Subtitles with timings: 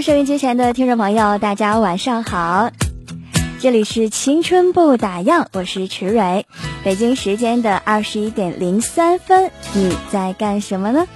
[0.00, 2.70] 收音机前的听众朋友，大家晚上好，
[3.60, 6.46] 这里是青春不打烊，我是池蕊，
[6.82, 11.06] 北京时间的二十一点零三分，你在干什么呢？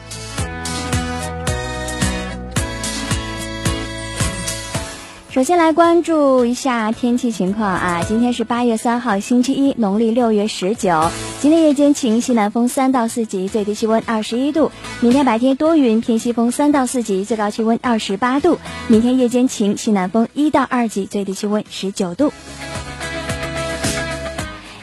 [5.31, 11.11] 首先来关注一下天气情况啊，今天是八月三号星期一，农历六月十九。
[11.43, 14.73] 今天夜间晴，西南风三到四级，最低气温二十一度。
[15.01, 18.59] 明天白天多云，偏西风三到四级，最高气温二十八度。
[18.87, 22.33] 明天夜间晴，西南风一到二级，最低气温十九度。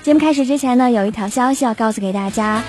[0.03, 2.63] 节目开始之前呢，有一条消息要告诉给大家。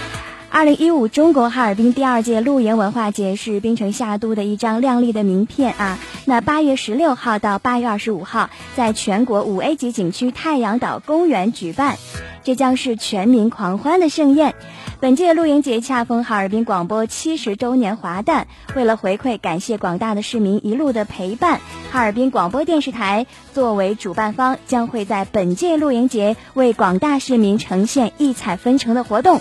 [0.48, 5.98] 二零一五中国哈尔滨第二届露营文化节是冰城夏都的一张亮丽的名片啊！
[6.28, 11.98] 那八月十六号到八月二十五号，在全国五 A 级景区太阳岛公园举办，
[12.42, 14.56] 这将是全民狂欢的盛宴。
[14.98, 21.60] 本届露营节恰逢哈尔滨广播七十周年华诞，为了回馈感谢广大的市民一路的陪伴，
[21.92, 29.40] 哈尔滨广播电视台作为主办方，将会在本届露营节为广大市民呈现异彩纷呈的活动。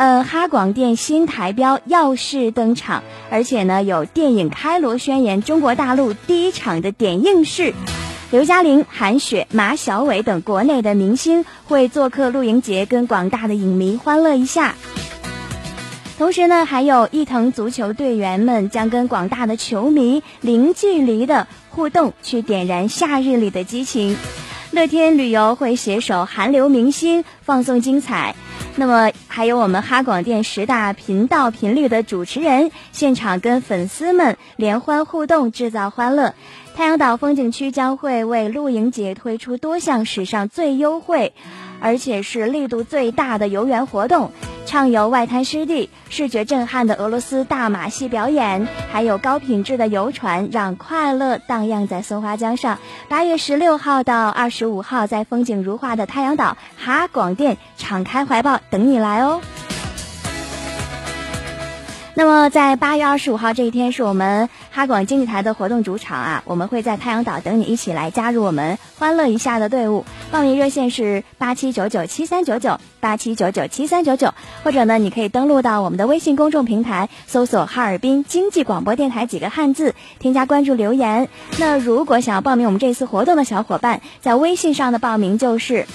[0.00, 7.74] 呃，哈广电新台标耀世登场，而且呢，有电影开罗宣言中国大陆第一场的点映式，
[8.30, 14.74] 刘嘉玲、韩雪、马小伟等国内的明星会做客露营节，跟广大的影迷欢乐一下。
[16.16, 24.16] 同时呢，还有伊藤足球队员们将跟广大的球迷零距离的互动，去点燃夏日里的激情。
[24.72, 28.36] 乐天旅游会携手韩流明星放送精彩。
[28.76, 36.34] 那么还有我们哈广电十大频道频率的主持人，现场跟粉丝们联欢互动，制造欢乐。
[36.80, 41.34] 太阳岛风景区将会为露营节推出多项史上最优惠，
[41.78, 44.32] 而且是力度最大的游园活动。
[44.64, 52.78] 畅游外滩湿地，视觉震撼的俄罗斯大马戏表演，还有高品质的游船，让快乐荡漾在松花江上。
[53.10, 59.42] 八月十六号到二十五号，在风景如画的太阳岛，哈广电敞开怀抱等你来哦。
[62.20, 66.42] 那么，在八月二十五号这一天，是我们哈广经济台的活动主场啊！
[66.44, 70.04] 我们会在太阳岛等你一起来加入我们欢乐一下的队伍。
[70.30, 81.30] 报名热线是八七九九七三九九八七九九七三九九，或者呢，你可以登录到我们的微信公众平台，搜索“哈尔滨经济广播电台”几个汉字，添加关注留言。
[81.58, 85.86] 那如果想要报名我们这次活动的小伙伴，在微信上的报名就是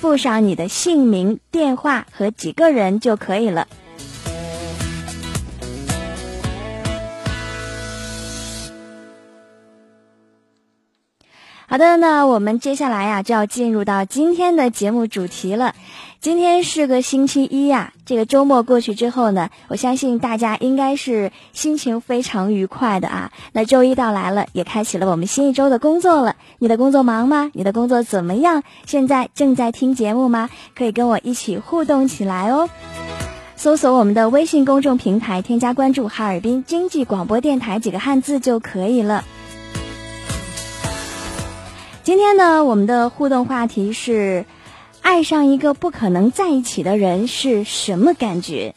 [0.00, 3.66] 附上你的姓名、电话和几个人就可以了。
[11.76, 15.74] 好的，那我们接下来呀就要进入到今天的节目主题了。
[16.22, 23.30] 今天是个星期一呀，这个周末过去之后呢，我相信大家应该是心情非常愉快的啊。
[23.52, 26.36] 那周一到来了，也开启了我们新一周的工作了。
[26.60, 27.50] 你的工作忙吗？
[27.52, 28.62] 你的工作怎么样？
[28.86, 30.48] 现在正在听节目吗？
[30.74, 32.70] 可以跟我一起互动起来哦。
[33.54, 39.22] 搜索我们的微信公众平台，添加关注“哈尔滨经济广播电台”几个汉字就可以了。
[42.06, 44.44] 今天呢，我们的互动话题是：
[45.02, 48.76] 爱上一个不可能在一起的人是什么感觉？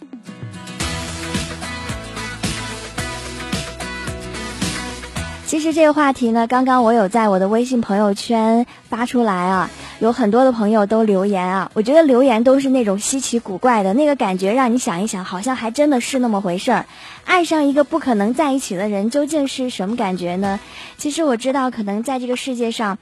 [5.45, 9.69] 其实这个话题呢，刚刚我有在我的微信朋友圈发出来啊。
[9.99, 16.85] 有很多的朋友都留言啊，我觉得留言都是那种稀奇古怪的那个感觉，让你想一想，好像还真的是那么回事儿。
[17.25, 20.59] 爱上一个不可能在一起的人，究竟是什么感觉呢？
[20.97, 22.97] 其实我知道，可能在这个世界上。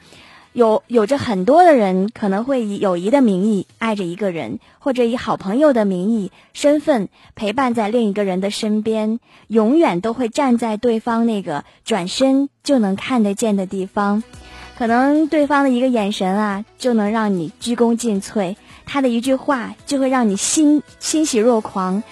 [0.53, 9.19] 有有着很多的人可能会以友谊的名义爱着一个人，或者以好朋友的名义身份陪伴在另一个人的身边，
[9.49, 14.23] 永远都会站在对方那个转身就能看得见的地方。
[14.77, 22.03] 可能对方的一个眼神啊，就能让你鞠躬尽瘁；他的一句话就会让你欣欣喜若狂。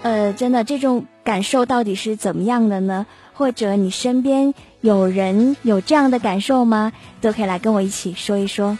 [0.00, 3.04] 呃，真的，这种感受到底是怎么样的呢？
[3.34, 6.92] 或者你身边有人有这样的感受吗？
[7.20, 8.78] 都可以来跟我一起说一说。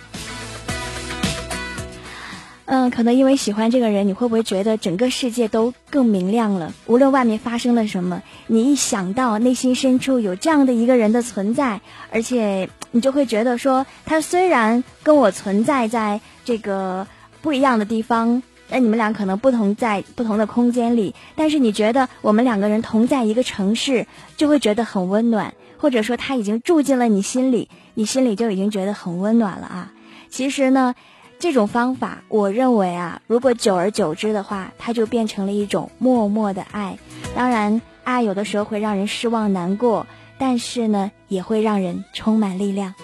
[2.75, 6.73] 嗯，可能因为喜欢这个人，你会不会觉得整个世界都更明亮了？
[6.87, 17.07] 无论外面发生了什么，你一想到内心深处有这样的一个人的存在，而且你就会觉得说，他虽然跟我存在在这个
[17.43, 18.43] 不一样的地方。
[18.71, 24.07] 那你们俩可能不同在不同的空间里，但是你觉得我们两个人同在一个城市，
[24.39, 29.93] 就会觉得很温暖，或者说他已经住进了你心里，你心里就已经觉得很温暖了啊。
[30.31, 30.95] 其实呢，
[31.43, 36.99] 这种方法，我认为啊，如果久而久之的话，它就变成了一种默默的爱。
[37.35, 40.07] 当然，爱有的时候会让人失望难过，
[40.39, 42.95] 但是呢，也会让人充满力量。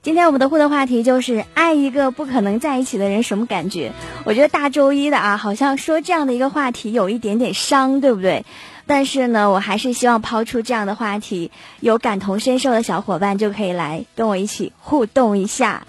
[0.00, 3.92] 今天我们的互动话题就是爱一个不可能在一起的人什么感觉？
[4.24, 8.46] 我觉得大周一的啊，好像说这样的一个话题有一点点伤，对不对？
[8.86, 11.50] 但是呢，我还是希望抛出这样的话题，
[11.80, 15.86] 有感同身受的小伙伴就可以来跟我一起互动一下。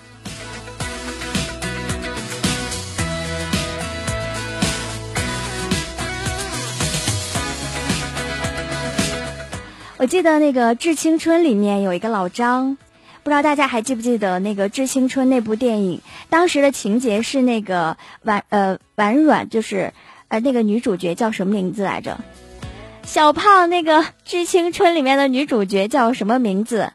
[10.03, 12.77] 我记得那个《致青春》里面有一个老张。
[13.23, 16.01] 不知道大家还记不记得那个《致青春》那部电影？
[16.29, 19.94] 当时的情节是那个婉呃婉软，就是
[20.27, 22.19] 呃那个女主角叫什么名字来着？
[23.03, 26.91] 小胖那个《致青春》里面的女主角叫什么名字？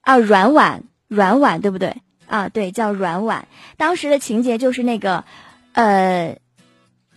[0.00, 1.98] 啊，软婉，软婉对不对？
[2.26, 3.46] 啊，对，叫软婉。
[3.76, 5.22] 当时的情节就是那个
[5.72, 6.38] 呃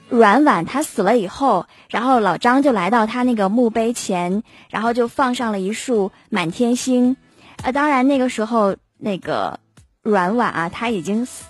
[0.10, 7.18] 阮婉她死了以后，然后老张就来到她那个墓碑前，然后就放上了一束满天星。
[7.64, 9.60] 呃，当然那个时候那个
[10.02, 11.46] 阮婉啊，他已经死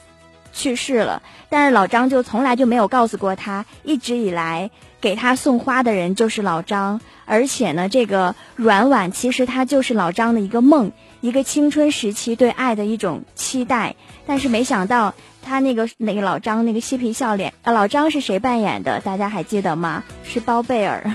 [0.54, 13.96] 去世了，但是老张就从来就没有告诉过他，一直以来给他送花的人就是老张，而且呢，这个阮婉其实他就是老张的一个梦，一个青春时期对爱的一种期待，
[14.26, 15.14] 但是没想到
[15.48, 19.00] 他那个那个老张那个嬉皮笑脸，啊，老张是谁扮演的？
[19.00, 20.04] 大家还记得吗？
[20.24, 21.12] 是包贝尔，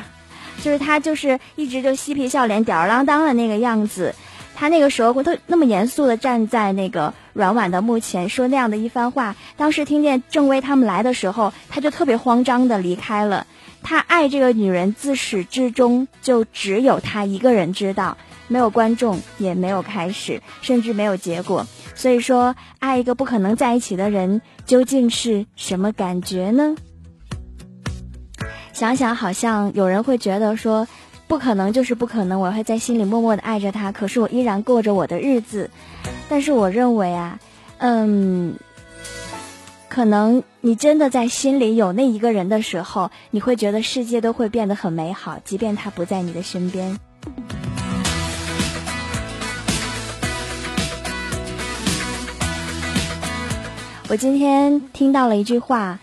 [0.63, 4.15] 就是他就是一直就嬉皮笑脸、吊儿郎当的那个样子。
[4.55, 9.35] 他那个时候会特那么严肃的站在那个阮婉的墓前说那样的一番话。
[9.57, 13.47] 当时听见郑薇他们来的时候，他就特别慌张的离开了。
[13.83, 21.67] 他爱这个女人自始至终就只有他一个人知道，没有观众，也没有开始，甚至没有结果。
[21.95, 26.75] 所以说，爱一个不可能在一起的人究竟是什么感觉呢？
[28.73, 30.87] 想想好像有人会觉得说。
[31.29, 35.71] 不可能就是不可能，我会在心里默默的爱着他，可是我依然过着我的日子。
[36.29, 37.39] 但是我认为啊，
[37.79, 38.57] 嗯，
[39.89, 46.99] 可能你真的在心里有那一个人的时候，你会觉得世界都会变得很美好，即便他不在你的身边。
[54.13, 55.99] 我今天听到了一句话。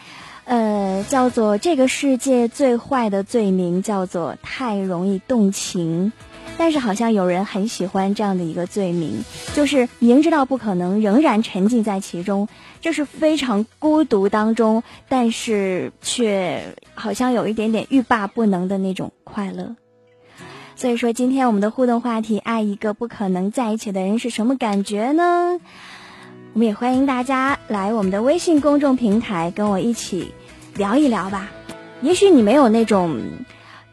[0.46, 6.12] 呃，叫做这个世界最坏的罪名叫做太容易动情，
[6.58, 9.24] 但是好像有人很喜欢这样的一个罪名，
[9.54, 12.48] 就是明知道不可能，仍然沉浸在其中，
[12.82, 19.76] 这是非常孤独当中，但是却好像有一点点欲罢不能的那种快乐。
[20.76, 25.60] 所以说，今天我们的互动话题：爱一个不可能在一起的人是什么感觉呢？
[26.54, 30.34] 我们也欢迎大家来我们的微信公众平台跟我一起。
[30.76, 31.52] 聊一聊吧，
[32.02, 33.20] 也许你没有那种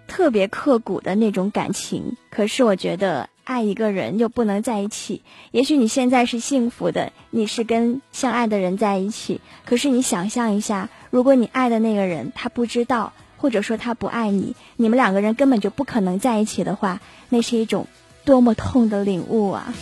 [0.06, 5.22] 特别刻骨的那种感情，可是我觉得爱一个人又不能在一起。
[5.50, 17.88] 也许你现在是幸福的，你是跟相爱的人在一起，可是你想象一下，如果你爱的那个人他不知道，或者说他不爱你，你们两个人根本就不可能在一起的话，那是一种
[18.24, 19.74] 多么痛的领悟啊！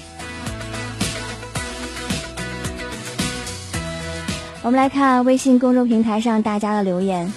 [4.64, 7.30] 我们来看微信公众平台上大家的留言。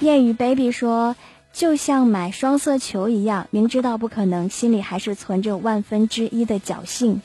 [0.00, 1.14] 谚语 baby 说
[1.52, 7.20] ：“就像买双色球一样，明知道不可能，心里还是存着万分之一的侥幸。”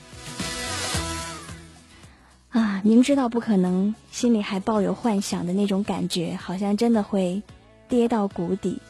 [2.51, 7.43] 啊明知道不可能，心里还抱有幻想的那种感觉，好像真的会
[7.87, 8.81] 跌到谷底。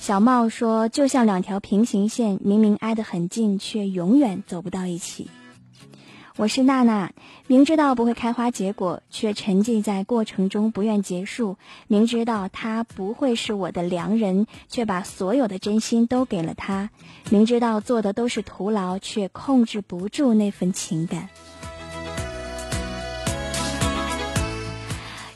[0.00, 5.30] 小茂说：“就像两条平行线，明明挨得很近，却永远走不到一起。”
[6.36, 7.12] 我是娜娜，
[7.46, 11.54] 明知道不会开花结果，却沉浸在过程中不愿结束；
[11.86, 16.88] 明知道他不会是我的良人，却把所有的真心都给了他；
[17.30, 21.28] 明知道做的都是徒劳，却控制不住那份情感。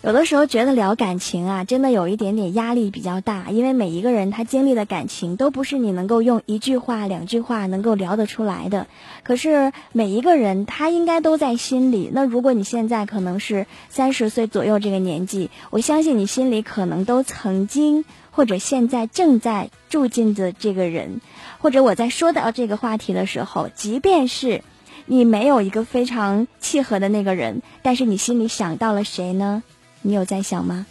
[0.09, 8.87] 有的时候觉得聊感情啊，真的有一点点压力比较大，因为每一个人他经历的感情都不是你能够用一句话、两句话能够聊得出来的。
[9.23, 12.09] 可是每一个人他应该都在心里。
[12.11, 21.21] 那如果你现在可能是三十岁左右这个年纪，我相信你心里可能都曾经或者现在正在住进的这个人，
[21.59, 24.63] 或者我在说到这个话题的时候，即便是
[25.05, 29.63] 你没有一个非常契合的那个人，但是你心里想到了谁呢？
[30.03, 30.87] 你有在想吗？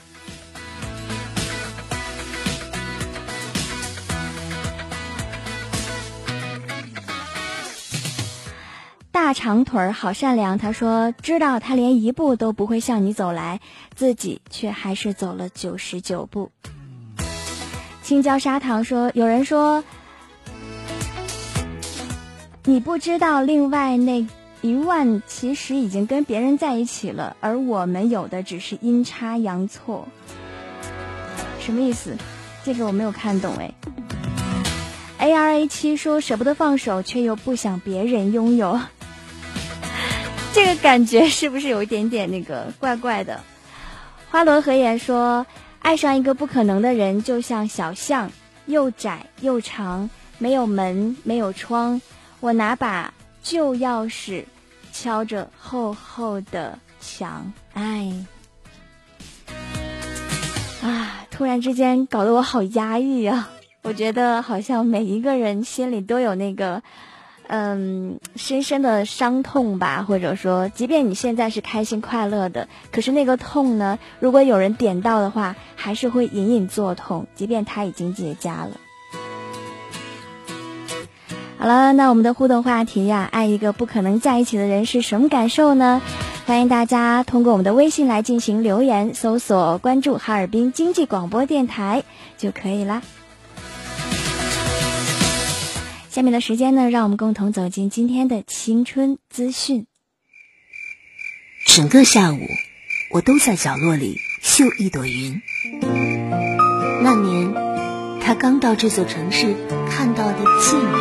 [9.11, 13.59] 大长腿儿好善良，他说知道他连一步都不会向你走来，
[13.93, 16.49] 自己却还是走了九十九步。
[18.03, 19.83] 青椒砂糖说，有人说
[22.63, 24.25] 你不知道，另外那。
[24.61, 30.07] 一万其实已经跟别人在一起了，而我们有的只是阴差阳错。
[31.59, 32.15] 什么意思？
[32.63, 33.71] 这个我没有看懂哎。
[35.19, 38.79] A R A 七说舍不得放手，却又不想别人拥有，
[40.53, 43.39] 这个感觉是不是有一点点那个怪怪的？
[44.29, 45.45] 花轮和言说，
[45.79, 48.29] 爱上一个不可能的人，就像小巷，
[48.65, 52.01] 又窄又长，没有门，没有窗，
[52.39, 53.13] 我拿把。
[53.49, 54.43] 旧钥匙
[54.91, 58.11] 敲着厚厚的墙，哎，
[60.83, 61.25] 啊！
[61.31, 63.49] 突然之间搞得我好压抑啊！
[63.83, 66.83] 我觉得好像每一个人心里都有那个，
[67.47, 78.71] 嗯，深深的伤痛吧，或者说，即便你现在是开心快乐的，可是那个痛呢，如果有人点到的话，还是会隐隐作痛，即便他已经结痂了。
[81.59, 86.01] 好了，那我们的互动话题呀，爱一个不可能在一起的人是什么感受呢？
[86.45, 92.03] 欢迎大家通过我们的微信来进行留言，搜索关注哈尔滨经济广播电台
[92.37, 93.01] 就可以啦。
[96.11, 99.87] 下面的时间呢，让我们共同走进今天的青春资讯。
[101.65, 102.39] 整个下午，
[103.11, 105.41] 我都在角落里绣一朵云。
[107.01, 107.51] 那年，
[108.21, 109.55] 他刚到这座城市
[109.89, 110.96] 看到的最。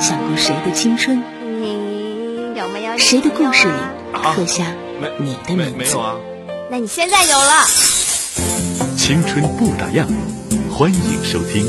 [0.00, 1.22] 你分享过谁的青春？
[1.60, 3.74] 你有没有谁的故事里
[4.34, 4.64] 刻下
[5.18, 5.76] 你的名字？
[5.76, 6.16] 没有啊。
[6.70, 7.66] 那你现在有了。
[8.96, 10.06] 青春不打烊，
[10.70, 11.66] 欢迎收听。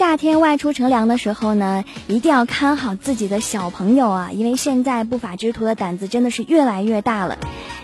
[0.00, 7.36] 夏天外出乘凉的时候呢，一定要看好自己的小朋友啊，因为现在不法之徒的胆子真的是越来越大了。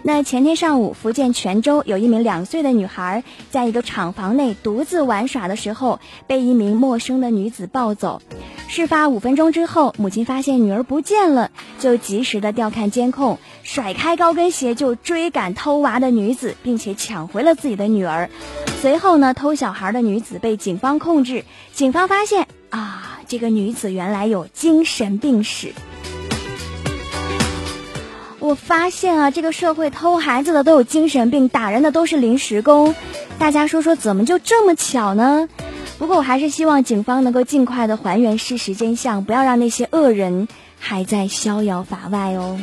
[0.02, 8.22] 那前天上午，福建泉州有一名两岁的女孩，在一个厂房内独自玩耍的时候，被一名陌生的女子抱走。
[8.68, 18.30] 事发五分钟之后，母亲发现女儿不见了，就及时的调看监控，甩开高跟鞋就追赶偷娃的女子，并且抢回了自己的女儿。
[18.80, 21.44] 随后呢，偷小孩的女子被警方控制。
[21.72, 25.72] 警方发现啊，这个女子原来有精神病史。
[28.46, 32.94] 我发现啊，这个社会偷孩子的都有精神病，打人的都是临时工。
[33.40, 35.48] 大家说说，怎么就这么巧呢？
[35.98, 40.46] 不过我还是希望警方能够尽快的还原事实真相，不要让那些恶人
[40.78, 42.60] 还在逍遥法外哦。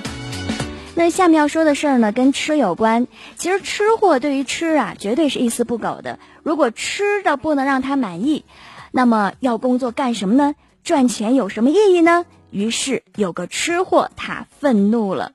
[0.95, 3.07] 那下面要说的事儿呢，跟吃有关。
[3.35, 6.17] 其实吃货对于吃啊，绝对是一丝不苟的。
[6.43, 8.45] 如果吃的不能让他满意，
[8.93, 10.55] 那么要工作干什么呢？
[10.85, 12.23] 赚钱有什么意义呢？
[12.51, 15.33] 于是有个吃货，他愤怒了。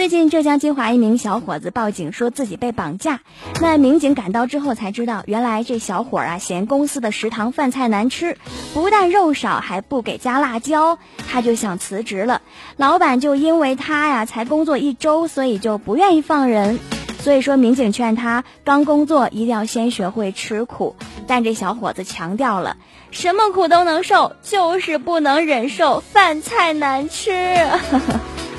[0.00, 3.20] 最近，浙江金华一名小伙子报警说自己被绑架。
[3.60, 8.38] 那民警赶到之后才知道，原来这小伙啊嫌公司的食堂饭菜难吃，
[8.72, 10.96] 不但肉少，还不给加辣椒，
[11.30, 12.40] 他就想辞职了。
[12.78, 16.78] 老板就因为他呀才工作一周，所以就不愿意放人。
[17.18, 20.96] 所以说，民警劝他刚工作一定要先学会吃苦。
[21.26, 22.78] 但这小伙子强调了，
[23.10, 27.30] 什么苦都能受，就是不能忍受饭菜难吃。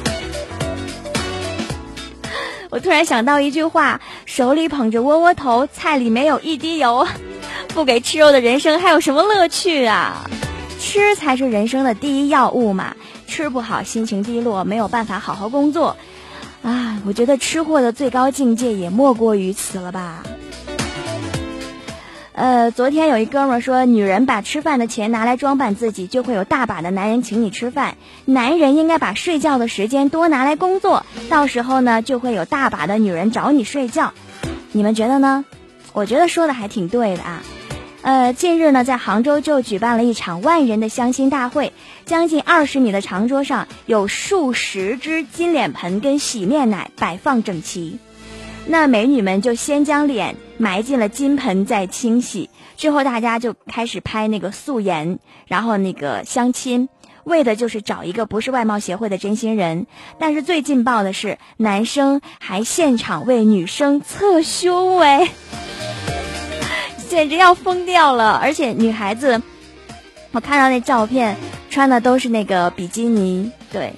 [2.71, 7.05] 我突然想到一句话：手里捧着窝窝头，菜里没有一滴油，
[7.67, 10.25] 不给吃肉的人生还有什么乐趣啊？
[10.79, 12.95] 吃才是人生的第一要务嘛！
[13.27, 15.97] 吃不好，心情低落，没有办法好好工作。
[16.63, 20.23] 啊，我觉得吃货的最高境界也莫过于此了吧。
[22.41, 27.97] 呃，昨天有一哥们儿说，女人把吃饭的钱拿来装扮自己，就会有大把的男人请你吃饭。
[28.25, 34.13] 男人应该把睡觉的时间多拿来工作，到时候呢，就会有大把的女人找你睡觉。
[34.71, 35.45] 你们觉得呢？
[35.93, 37.43] 我觉得说的还挺对的啊。
[38.01, 41.73] 呃，近日呢，在杭州就举办了一场万人的相亲大会，
[42.07, 47.99] 将近二十米的长桌上有数十只金脸盆跟洗面奶摆放整齐。
[48.67, 52.49] 那美女们就先将脸埋进了金盆，再清洗。
[52.77, 56.87] 之后大家就开始拍那个素颜，然后那个相亲，
[57.23, 59.87] 为的就是找一个不是外貌协会的真心人。
[60.17, 65.29] 但是最劲爆的是，男生还现场为女生测胸围，
[67.09, 68.39] 简直要疯掉了！
[68.41, 69.41] 而且女孩子，
[70.31, 71.35] 我看到那照片，
[71.69, 73.93] 穿的都是那个比基尼，对。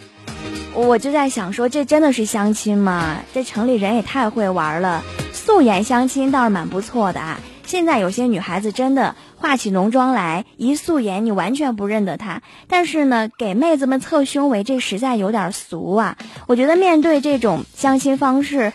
[0.76, 3.20] 我就在想说，这真的是相亲吗？
[3.34, 5.04] 这城里人也太会玩了。
[5.32, 7.40] 素颜相亲倒是蛮不错的啊。
[7.66, 12.42] 现在有些女孩子真的化起浓妆来，一素颜你完全不认得她。
[12.68, 16.18] 但是呢，给妹子们测胸围，这实在有点俗啊。
[16.48, 18.74] 我觉得面对这种相亲方式，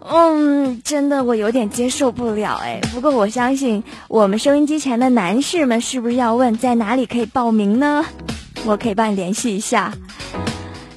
[0.00, 2.80] 嗯，真的我有点接受不了哎。
[2.92, 8.04] 不过我相信我们收音机前的男士们是不是要问在哪里可以报名呢？
[8.64, 9.92] 我可以帮你联系一下。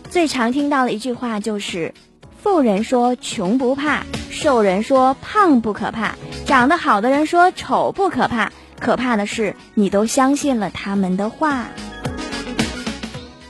[0.10, 1.94] 最常听到的一句话就是
[2.42, 11.68] ：“富人说穷不怕，瘦人说胖不可怕，长得好的人说丑不可怕，可怕的是你都相信了他们的话。”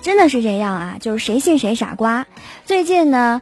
[0.01, 2.25] 真的是这样啊，就是谁信谁傻瓜。
[2.65, 3.41] 最近呢，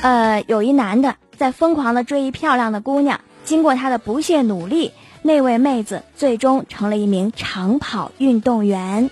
[0.00, 9.10] 呃，有一男的在疯狂的追一漂亮的姑娘，经过他的不懈努力，那位妹子最终成了一名长跑运动员。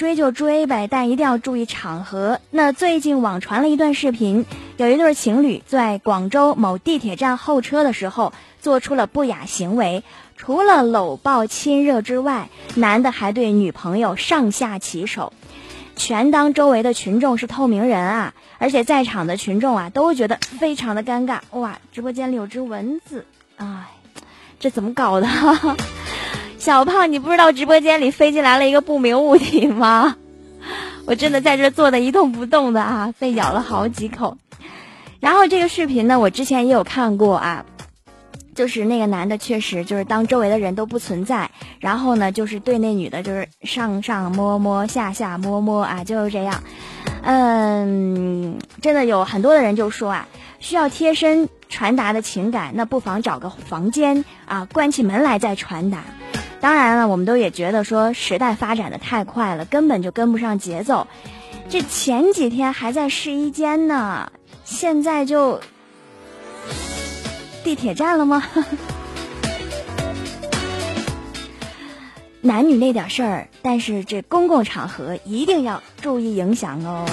[0.00, 2.40] 追就追呗，但一定要注意场合。
[2.50, 4.46] 那最近网传了一段视频，
[4.78, 8.32] 有一对情侣在广州某地铁站候车的时候，
[8.62, 10.02] 做出了不雅行为。
[10.38, 15.34] 除了搂抱亲热之外，男的还对女朋友上下其手，
[15.96, 18.32] 全当周围的群众是透明人啊！
[18.56, 21.40] 而且在场的群众啊，都觉得非常的尴尬。
[21.50, 23.26] 哇，直播间里有只蚊子，
[23.58, 23.84] 哎，
[24.58, 25.28] 这怎么搞的？
[26.60, 30.16] 小胖，你不知道直播间里飞进来了一个不明物体吗？
[31.06, 34.36] 我真的在这坐的一动不动的啊，被咬了好几口。
[35.20, 37.64] 然后这个视频呢，我之前也有看过啊，
[38.54, 46.62] 就是那个男的确实就是当周围的人都不存在，然后呢就是对那女的就是上上摸摸下下摸摸啊，就是这样。
[47.22, 56.04] 嗯，真的有很多的人就说啊，需要贴身传达的情感，那不妨找个房间啊，关起门来再传达。
[56.60, 61.06] 当然了，我们都也觉得说时代发展的太快了，根本就跟不上节奏。
[61.68, 64.30] 这前几天还在试衣间呢，
[64.64, 65.60] 现在就
[67.64, 68.42] 地铁站了吗？
[72.42, 77.06] 男女那点事儿，但是这公共场合一定要注意影响哦。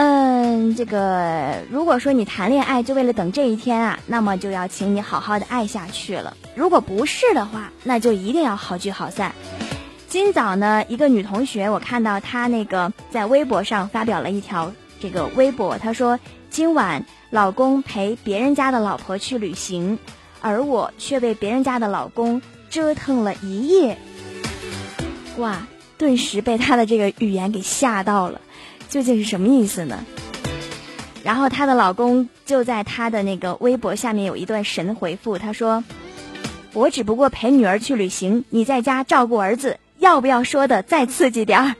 [0.00, 6.36] 嗯，这个如果说你谈恋爱就为了等这一天啊，那么就要请你好好的爱下去了。
[6.54, 9.34] 如果不是的话，那就一定要好聚好散。
[10.06, 16.16] 今早呢，一个女同学，我看到她那个在微博上发表了一条这个微博，她说
[16.48, 19.98] 今晚老公陪别人家的老婆去旅行，
[20.40, 23.98] 而我却被别人家的老公折腾了一夜。
[25.38, 28.40] 哇，顿时被她的这个语言给吓到了。
[28.88, 30.04] 究竟是什么意思呢？
[31.22, 35.84] 然后她的老公就在她的那个微博下面有一段神回复，他说
[36.72, 41.74] ：“我只不过陪女儿去旅行，你在家照顾儿子，要不要说的再刺激点儿？”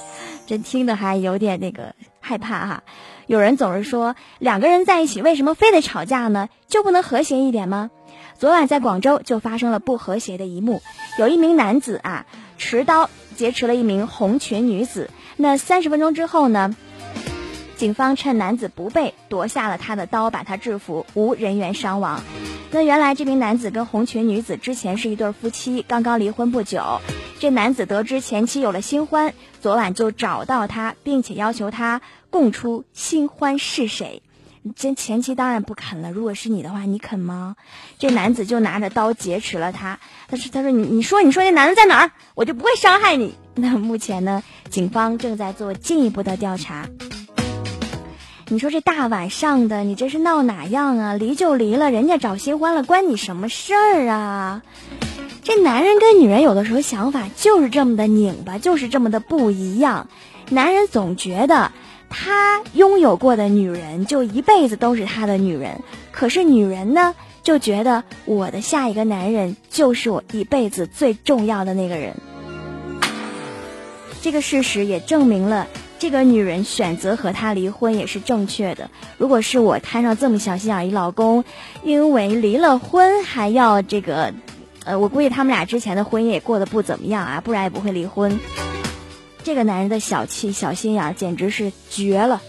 [0.46, 2.82] 真听的还有点那个害怕哈。
[3.26, 6.48] 有人总是说两个人在一起为什么非得吵架呢？
[6.68, 7.90] 就不能和谐一点吗？
[8.38, 10.80] 昨晚在广州就发生了不和谐的一幕，
[11.18, 15.10] 有一名男子啊持刀劫持了一名红裙女子。
[15.36, 16.74] 那三十分钟之后呢？
[17.76, 22.22] 警方趁男子不备，夺下了他的刀，把他制服，无人员伤亡。
[22.70, 27.00] 那原来这名男子跟红裙女子之前是一对夫妻，刚刚离婚不久。
[27.40, 34.22] 这男子得知前妻有了新欢，昨晚就找到他，并且要求他供出新欢是谁。
[34.76, 36.10] 这前妻当然不肯了。
[36.10, 37.56] 如果是你的话，你肯吗？
[37.98, 39.98] 这男子就拿着刀劫持了她。
[40.28, 42.12] 他说：“他说你你说你说这男的在哪儿？
[42.34, 43.34] 我就不会伤害你。
[43.54, 46.88] ”那目前呢，警方正在做进一步的调查。
[48.48, 51.14] 你说这大晚上的，你这是闹哪样啊？
[51.14, 54.62] 离就离了，人家找新欢了，关你什么事儿啊？
[55.42, 60.08] 这男人跟女人有的时候想法就是这么的拧巴，就是这么的不一样。
[60.50, 61.72] 男人总觉得
[62.14, 72.14] 他拥有过的女人就一辈子都是他的女人，可是女人呢，就觉得我的下一个男人就是我一辈子最重要的那个人。
[74.22, 75.66] 这个事实也证明了。
[75.98, 78.90] 这个女人选择和他离婚也是正确的。
[79.16, 81.44] 如果是我摊上这么小心眼一老公，
[81.82, 84.34] 因为离了婚还要这个，
[84.84, 88.38] 呃，我估计他们俩之前的婚姻也过得不怎么样啊，不然也不会离婚。
[89.44, 92.40] 这个男人的小气、小心眼儿简直是绝了。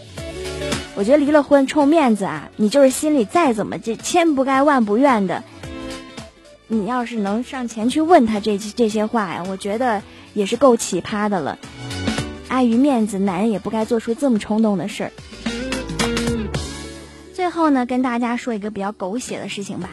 [0.95, 5.43] 我觉得离了婚冲面子啊，你就是心里再怎么这千不该万不愿的，
[6.67, 10.01] 你要是能上前去问他这这些话呀，我觉得
[10.33, 11.59] 也是够奇葩的了。
[12.47, 15.11] 碍于面子，男人也不该做出这么冲动的事儿。
[17.33, 19.89] 最后呢，跟大家说一个比较狗血的事情吧。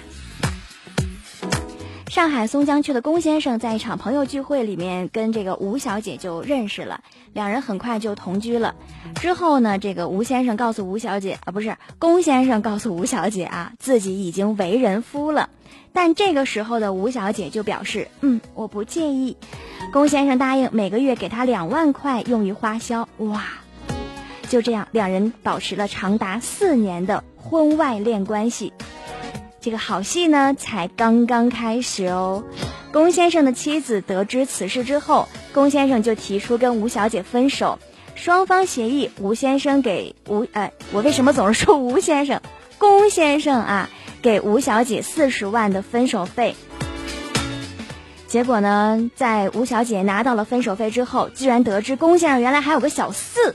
[2.13, 7.01] 上海松江区的龚先生在一场朋友聚会里面跟这个吴小姐就认识了，
[7.33, 8.75] 两人很快就同居了。
[9.15, 15.49] 之后呢，这个吴先生告诉吴小姐啊，不是龚先生告诉吴小姐啊，自己已经为人夫了。
[15.95, 19.39] 但这个时候的吴小姐就表示，嗯，我不介意。
[19.91, 23.09] 龚先生答应每个月给她两万块用于花销。
[23.17, 23.43] 哇，
[24.51, 28.71] 就这样，两人保持了长达四年的婚外恋关系。
[29.63, 32.43] 这个好戏呢，才刚刚开始哦。
[32.93, 37.79] 龚先生的妻子得知此事之后，龚先生就提出跟吴小姐分手。
[38.17, 40.45] 双方协议，吴先生给吴……
[40.53, 42.41] 呃，我为什么总是说吴先生？
[42.77, 43.89] 龚先生啊，
[44.21, 46.57] 给吴小姐四十万的分手费。
[48.27, 53.55] 结果呢，在吴小姐拿到了分手费之后，居然得知龚先生原来还有个小四，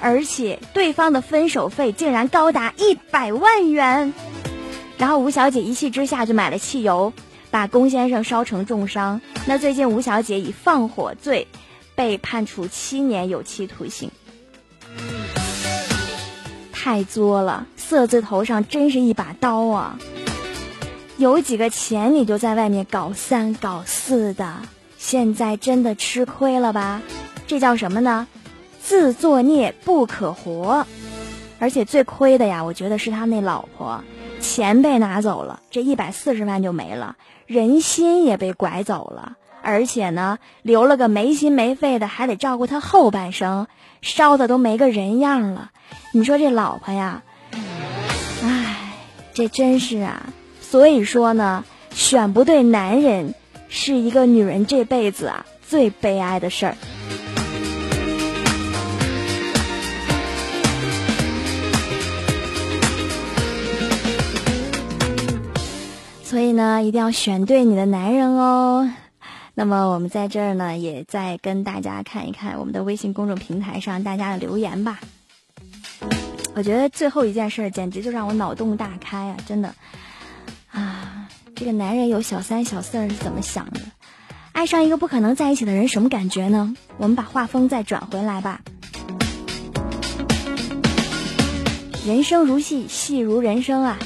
[0.00, 4.14] 而且对方的分手费竟然高达一百万元。
[4.98, 7.12] 然后吴小姐一气之下就买了汽油，
[7.50, 9.20] 把龚先生烧成重伤。
[9.46, 11.46] 那最近吴小姐以放火罪
[11.94, 14.10] 被判处七年有期徒刑，
[16.72, 17.66] 太作了！
[17.76, 19.98] 色字头上真是一把刀啊！
[21.18, 24.56] 有几个钱你就在外面搞三搞四的，
[24.98, 27.00] 现在真的吃亏了吧？
[27.46, 28.26] 这叫什么呢？
[28.82, 30.86] 自作孽不可活！
[31.58, 34.02] 而且最亏的呀，我觉得是他那老婆。
[34.46, 43.66] 钱被拿走了，这一百四十万就没了，人心也被拐走了，而且呢，留了个没心没肺的，还得照顾他后半生，
[44.00, 45.72] 烧的都没个人样了。
[46.12, 47.22] 你说这老婆呀，
[48.42, 48.76] 唉，
[49.34, 50.32] 这真是啊。
[50.60, 53.34] 所以说呢，选不对男人，
[53.68, 56.76] 是一个女人这辈子啊最悲哀的事儿。
[66.36, 68.92] 所以呢，一定要选对你的男人哦。
[69.54, 75.00] 那么我们在这儿呢，也再跟大家看一看我们的微信公众平台上大家的留言吧。
[76.54, 79.36] 我觉得最后一件事简直就让我脑洞大开啊！
[79.46, 79.74] 真的
[80.70, 83.80] 啊，这个男人有小三小四是怎么想的？
[84.52, 86.76] 爱上一个不可能在一起的人，什么感觉呢？
[86.98, 88.60] 我们把画风再转回来吧。
[92.04, 93.98] 人生如戏，戏如人生啊。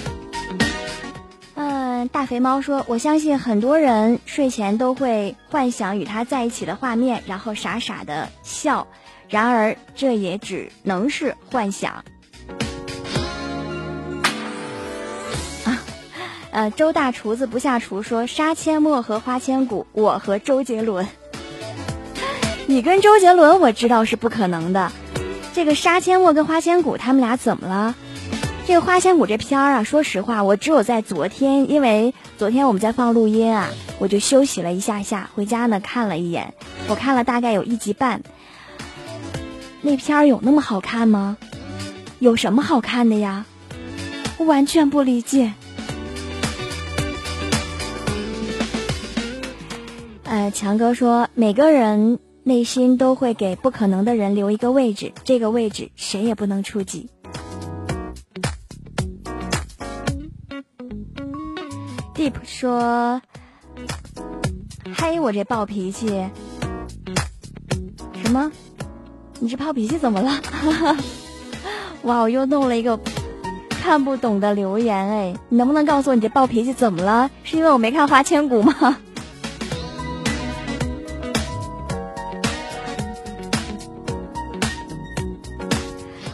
[2.12, 8.86] 大肥猫说：“我相信很多人睡前都会幻想与他在一起的画面，然后傻傻的笑。
[9.28, 11.92] 然而，这也只能是幻想。”
[15.64, 15.78] 啊，
[16.50, 21.06] 呃，周大厨子不下厨说：“杀阡陌和花千骨，我和周杰伦。
[22.66, 24.90] 你跟周杰伦，我知道是不可能的。
[25.52, 27.94] 这个杀阡陌跟花千骨，他们俩怎么了？”
[28.66, 33.68] 这个花千骨这片儿啊，说实话，我只有在昨天，因为昨天我们在放录音啊，
[33.98, 36.54] 我就休息了一下下，回家呢看了一眼，
[36.88, 38.22] 我看了大概有一集半。
[39.82, 41.36] 那片儿有那么好看吗？
[42.20, 43.44] 有什么好看的呀？
[44.38, 45.52] 我完全不理解。
[50.24, 57.08] 呃，强哥说，每个人内心都会给不可能的人留一个位置，这个位置谁也不能触及。
[62.20, 63.22] Deep 说
[64.94, 66.06] ：“嘿，我这暴脾气，
[68.22, 68.52] 什么？
[69.38, 70.30] 你这暴脾气怎么了？
[72.04, 73.00] 哇，我又弄了一个
[73.70, 77.30] 看不懂的留言哎，你能不能告诉我你这暴脾气怎么了？
[77.42, 78.98] 是因为我没看《花千骨》吗？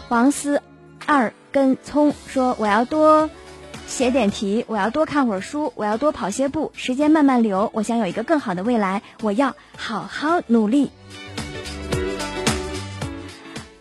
[0.08, 0.60] 王思
[1.06, 3.30] 二根葱说：“我要多
[3.86, 7.70] 写点题，我要多看会儿书，我要多跑些步，时间慢慢流。
[7.72, 10.90] 我想有一个更好的未来，我要好好努力。”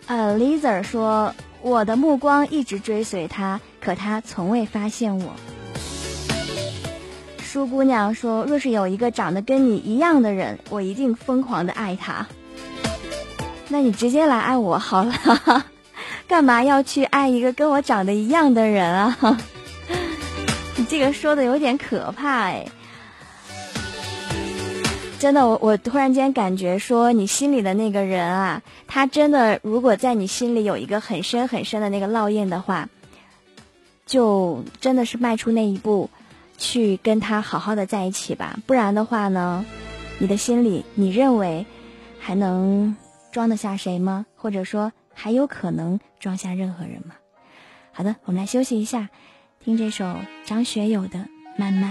[0.07, 5.33] 呃，Lisa 说：“我的目光一直追随他，可他从未发现我。”
[7.41, 12.27] 舒姑娘说：“若是有一个长得跟你一样的人，我一定疯狂的爱他。
[13.69, 15.13] 那你直接来爱我好了。
[16.27, 19.39] ”干嘛要去爱一个跟我长得一样的人啊？
[20.85, 22.65] 这个说的有点可怕哎！
[25.19, 32.87] 真的，我我突然间感觉说，你心里的那个人啊，他真的如果在你心里有一个很深很深的那个烙印的话，
[34.05, 36.09] 就真的是迈出那一步，
[36.57, 38.57] 去跟他好好的在一起吧。
[38.67, 39.65] 不然的话呢，
[40.19, 41.65] 你的心里你认为
[42.19, 42.95] 还能
[43.31, 44.25] 装得下谁吗？
[44.35, 44.91] 或者说？
[45.17, 47.15] 还有可能装下任何人吗？
[47.93, 49.07] 好的，我们来休息一下，
[49.65, 51.17] 听这首张学友的
[51.57, 51.89] 《慢慢》。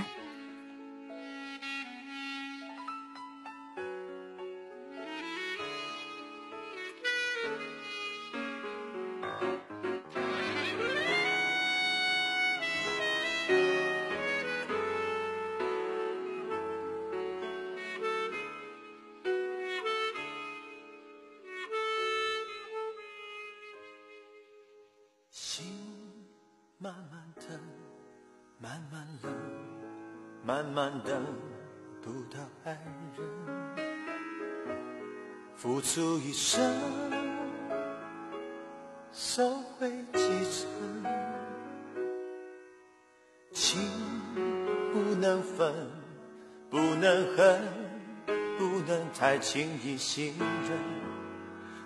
[49.45, 50.79] 轻易信任。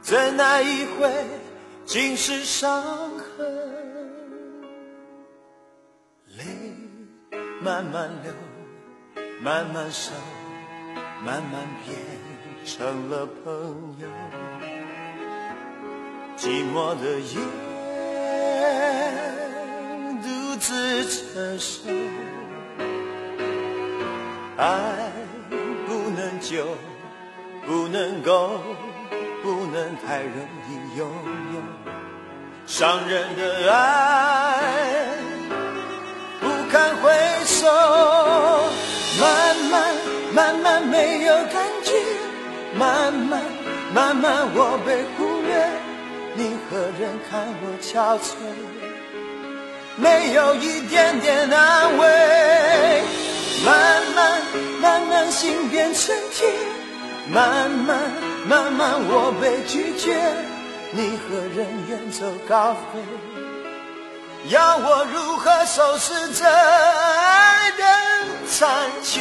[0.01, 1.13] 怎奈一回，
[1.85, 2.81] 尽是伤
[3.19, 3.47] 痕。
[6.37, 6.45] 泪
[7.61, 8.33] 慢慢流。
[9.43, 10.13] 慢慢收，
[11.25, 11.97] 慢慢变
[12.65, 14.07] 成了朋友。
[16.37, 17.41] 寂寞的夜，
[20.23, 21.91] 独自承受。
[24.57, 25.13] 爱
[25.87, 26.67] 不能久，
[27.69, 28.59] 不能够，
[29.43, 30.33] 不能太容
[30.71, 31.07] 易拥
[31.55, 31.61] 有。
[32.67, 34.59] 伤人的爱，
[36.41, 37.13] 不堪回
[37.45, 37.69] 首。
[39.21, 39.95] 慢慢
[40.33, 41.93] 慢慢没有感觉，
[42.75, 43.43] 慢慢
[43.93, 45.69] 慢慢我被忽略，
[46.37, 48.33] 你何人看我憔悴？
[49.97, 53.03] 没有一点点安慰，
[53.63, 54.41] 慢慢
[54.81, 56.49] 慢慢心变成铁，
[57.31, 58.13] 慢慢
[58.47, 60.17] 慢慢我被拒绝，
[60.93, 63.01] 你和人远走高飞？
[64.51, 67.85] 要我如何收拾这爱的
[68.47, 69.21] 残缺？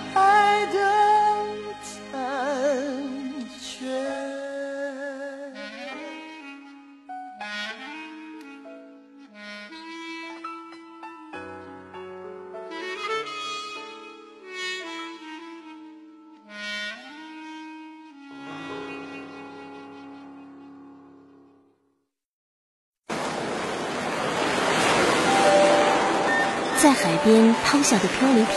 [26.81, 28.55] 在海边抛下的漂流瓶，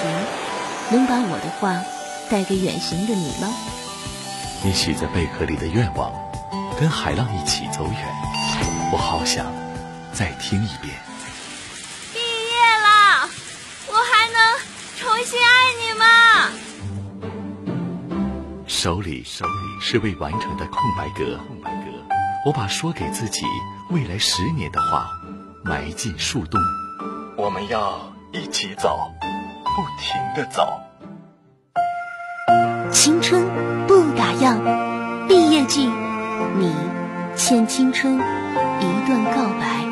[0.91, 1.85] 能把我的话
[2.31, 3.53] 带给远行的你吗？
[4.63, 6.11] 你许在贝壳里的愿望，
[6.81, 8.15] 跟海浪一起走远，
[8.91, 9.45] 我好想
[10.15, 10.95] 再听一遍。
[12.15, 13.29] 毕业了，
[13.89, 14.59] 我还能
[14.99, 16.07] 重新爱你吗？
[18.67, 21.91] 手里手里是未完成的空白格，空白格，
[22.47, 23.43] 我把说给自己
[23.91, 25.11] 未来十年的话
[25.63, 26.59] 埋进树洞。
[27.37, 28.14] 我们要。
[28.35, 29.13] 一起走，
[29.63, 30.81] 不停的走。
[32.91, 33.41] 青春
[33.87, 34.59] 不打烊，
[35.29, 35.87] 毕业季，
[36.59, 36.75] 你
[37.37, 39.84] 欠青春一段告白。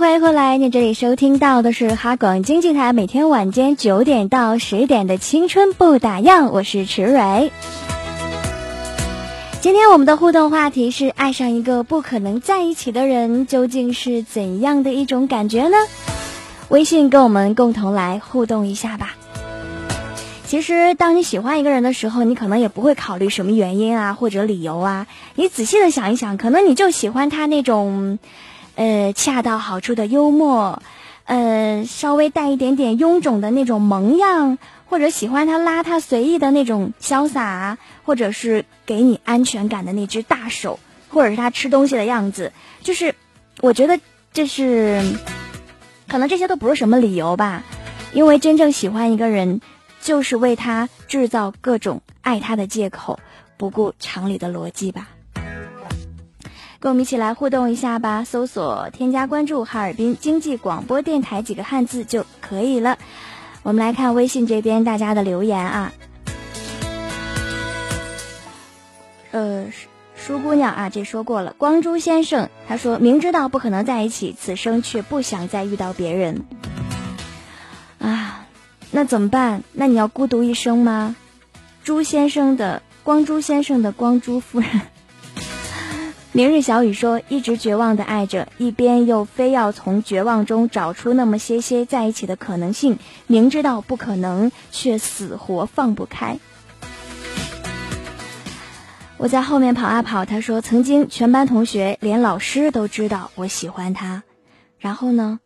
[0.00, 0.56] 欢迎回来。
[0.56, 7.52] 你这里收听到的是哈广经济台每天晚间九点到十点的青春不打烊，我是池蕊。
[9.60, 15.76] 今天我们的互动话题是：爱上一个不可能在一起的人，究竟是怎样的一种感觉呢？
[16.70, 19.14] 微信跟我们共同来互动一下吧。
[20.46, 25.06] 其实，当你喜欢一个人的时候，你可能也不会考虑什么原因啊，或者理由啊。
[25.34, 28.18] 你仔细的想一想，可能你就喜欢他那种。
[28.76, 30.82] 呃，恰到好处的幽默，
[31.24, 40.78] 呃，稍微带一点点臃肿的那种萌样，或者喜欢他邋遢随意的那种潇洒，或者是给你安全感的那只大手，
[41.08, 42.52] 或者是他吃东西的样子，
[42.82, 43.14] 就是，
[43.60, 44.00] 我觉得
[44.32, 45.02] 这是，
[46.08, 47.62] 可能这些都不是什么理由吧，
[48.12, 49.60] 因为真正喜欢一个人，
[50.00, 53.20] 就是为他制造各种爱他的借口，
[53.56, 55.08] 不顾常理的逻辑吧。
[56.80, 62.96] 跟我们一起来互动一下吧，搜索添加关注哈尔滨经济广播电台几个汉字就可以了。
[63.62, 65.92] 我们来看微信这边大家的留言啊。
[69.32, 69.66] 呃，
[70.16, 71.54] 舒姑娘啊，这说过了。
[71.58, 76.46] 光洙先生他说明知道不可能在一起，此生却不想再遇到别人。
[77.98, 78.46] 啊，
[78.90, 79.62] 那怎么办？
[79.74, 81.14] 那你要孤独一生吗？
[81.84, 84.70] 朱先生的光洙先生的光洙夫人。
[86.32, 96.38] 明日小雨说：“一直绝望的爱着，一边又非要从绝望中找出那么些些在一起的可能性，明知道不可能，却死活放不开。”
[99.18, 104.22] 我在后面跑啊跑，他说：“曾经全班同学，连老师都知道我喜欢他。
[104.78, 105.40] 然后呢？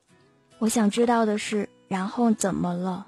[0.59, 3.07] 我想知道的是，然后怎么了？”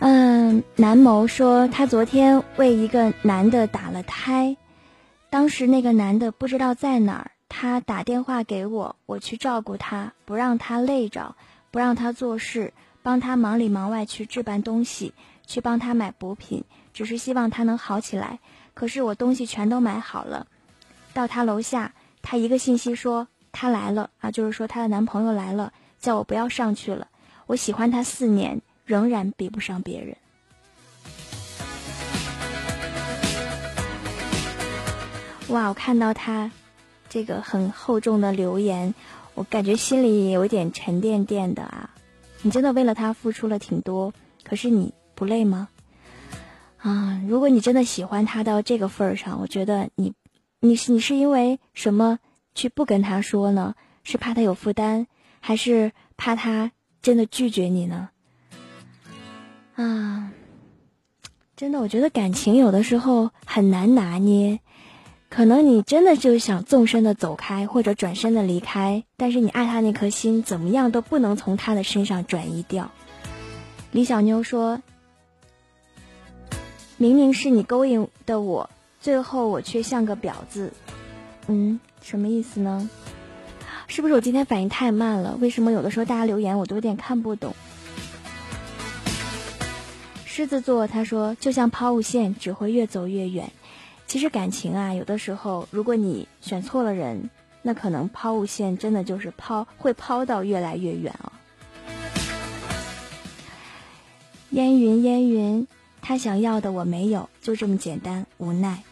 [0.00, 4.56] 嗯，南谋说他昨天为一个男的打了胎，
[5.28, 11.34] 当时那个男的不知道在哪儿，他打电话给我，我去照顾他，不让他累着，
[11.72, 15.14] 不让他做事，帮他忙里忙外去置办东西，
[15.46, 16.62] 去帮他买补品，
[16.94, 18.38] 只是希望他能好起来。
[18.74, 20.46] 可是我东西全都买好了，
[21.12, 27.08] 到他楼下，他一个信息说他来了啊，就是说她的男朋友来了，叫我不要上去了。
[27.46, 28.62] 我喜欢他四年。
[28.88, 30.16] 仍然比不上别人。
[35.48, 35.68] 哇！
[35.68, 36.50] 我看到他
[37.10, 38.94] 这个很厚重的留言，
[39.34, 41.90] 我感觉心里有点沉甸甸的啊。
[42.40, 45.68] 你真的为了他付出了挺多，可是你不累吗？
[46.78, 47.20] 啊！
[47.28, 50.14] 如果你真的喜欢他到这个份儿上，我觉得你，
[50.60, 52.18] 你是你是因为什么
[52.54, 53.74] 去不跟他说呢？
[54.02, 55.06] 是怕他有负担，
[55.40, 58.08] 还是怕他真的拒绝你呢？
[59.78, 60.32] 啊，
[61.56, 64.58] 真的，我觉得感情有的时候很难拿捏。
[65.30, 72.90] 可能你真的就想纵身的走开，或者转身的离开，但是你爱他那颗心，怎么样都不能从他的身上转移掉。
[73.92, 74.82] 李小妞说
[76.98, 78.68] ：“明明是你勾引的我，
[79.00, 80.72] 最后我却像个婊子。
[81.46, 82.90] 嗯，什么意思呢？
[83.86, 85.36] 是不是我今天反应太慢了？
[85.40, 87.54] 为什么有的时候大家留言我都有点看不懂？
[90.38, 93.50] 狮子座他说，就像抛物线，只会越走越远。
[94.06, 97.28] 其实感情啊，有的时候如果你选错了人，
[97.60, 101.32] 那可能抛物线真的就是抛，会抛到越来越远啊。
[104.50, 105.66] 烟云烟云，
[106.00, 108.84] 他想要的我没有，就这么简单，无奈。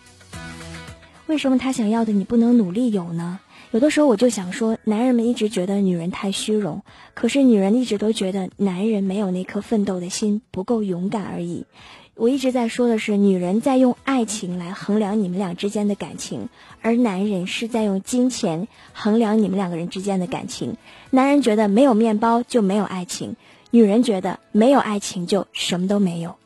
[1.27, 3.39] 为什么他想要的你不能努力有呢？
[3.73, 6.83] 有的时候我就想说，男人们一直觉得女人太虚荣，
[7.15, 11.67] 可是女人一直都觉得男人没有那颗奋斗的心，不够勇敢而已。
[12.15, 16.49] 我一直在说的是，女人在用爱情来衡量你们俩之间的感情，
[16.81, 20.77] 而男人是在用金钱衡量你们两个人之间的感情。
[21.11, 23.37] 男人觉得没有面包就没有爱情，
[23.71, 26.37] 女人觉得没有爱情就什么都没有。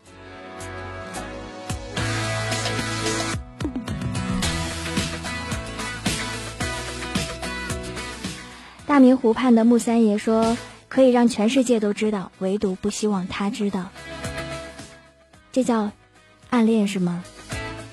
[8.91, 10.59] 大明湖畔的木三爷说
[10.91, 13.89] ：“可以让全世界都知道，唯独不希望他知道。”
[15.53, 15.89] 这叫
[16.49, 17.23] 暗恋是吗？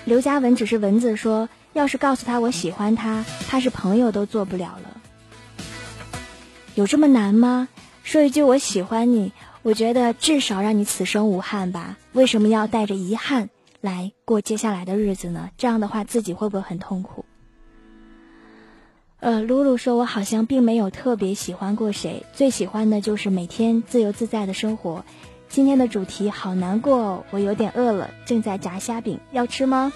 [0.05, 4.99] 刘嘉文只是文字说：“要是告诉他我喜欢他，他是朋友都做不了了。”
[6.73, 7.67] 有这么难吗？
[8.01, 9.31] 说一句我喜欢你，
[9.61, 11.95] 我觉得至少让你此生无憾吧。
[12.13, 13.47] 为什么要带着遗憾
[13.81, 15.51] 来过接下来的日子呢？
[15.59, 17.23] 这样的话，自己会不会很痛苦？
[19.20, 25.03] 呃，露露说：“我好像并没有特别喜欢过谁，最喜欢的就是每天自由自在的生活。”
[25.49, 29.91] 今天的主题好难过哦，我有点饿了，正在炸虾饼，要吃吗？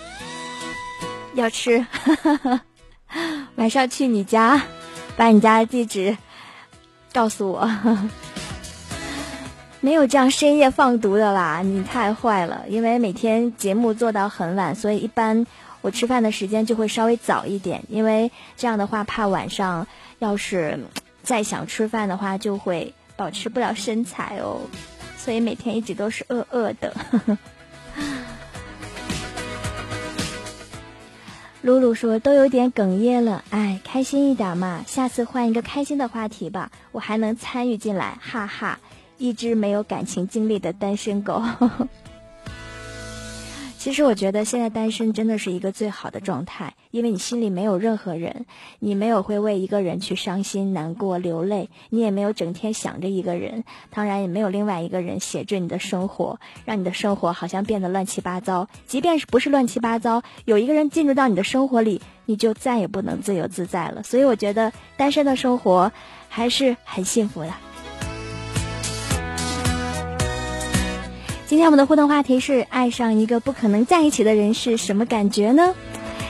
[1.35, 1.85] 要吃，
[3.57, 4.63] 晚上去你家，
[5.17, 6.17] 把你家的地址
[7.13, 7.69] 告诉我。
[9.81, 12.65] 没有这样深夜放毒的啦，你太坏了。
[12.69, 15.45] 因为每天节目做到很晚，所以一般。
[15.81, 19.87] 我吃饭的时间就会稍微早一点，因为这样的话怕晚上
[20.19, 20.79] 要是
[21.23, 24.61] 再想吃饭的话，就会保持不了身材哦。
[25.17, 26.95] 所以每天一直都是饿饿的。
[31.61, 38.79] 露露说都有点哽咽了，哎，开心一点嘛，下次换一个开心的话题吧，我还能参与进来，哈哈。
[39.19, 41.43] 一只没有感情经历的单身狗。
[43.81, 48.45] 其实我觉得现在单身真的是一个最好的状态，因为你心里没有任何人，
[48.77, 58.67] 你没有会为一个人去伤心、难过、流泪，你也没有整天想着一个人，当然也没有另外一个人写着你的生活，让你的生活好像变得乱七八糟。
[58.85, 64.03] 即便是不是乱七八糟，有一个人进入到你的生活里，你就再也不能自由自在了。
[64.03, 65.91] 所以我觉得单身的生活
[66.29, 67.70] 还是很幸福的。
[71.51, 75.75] 今天我们的互动话题是：爱上一个不可能在一起的人是什么感觉呢？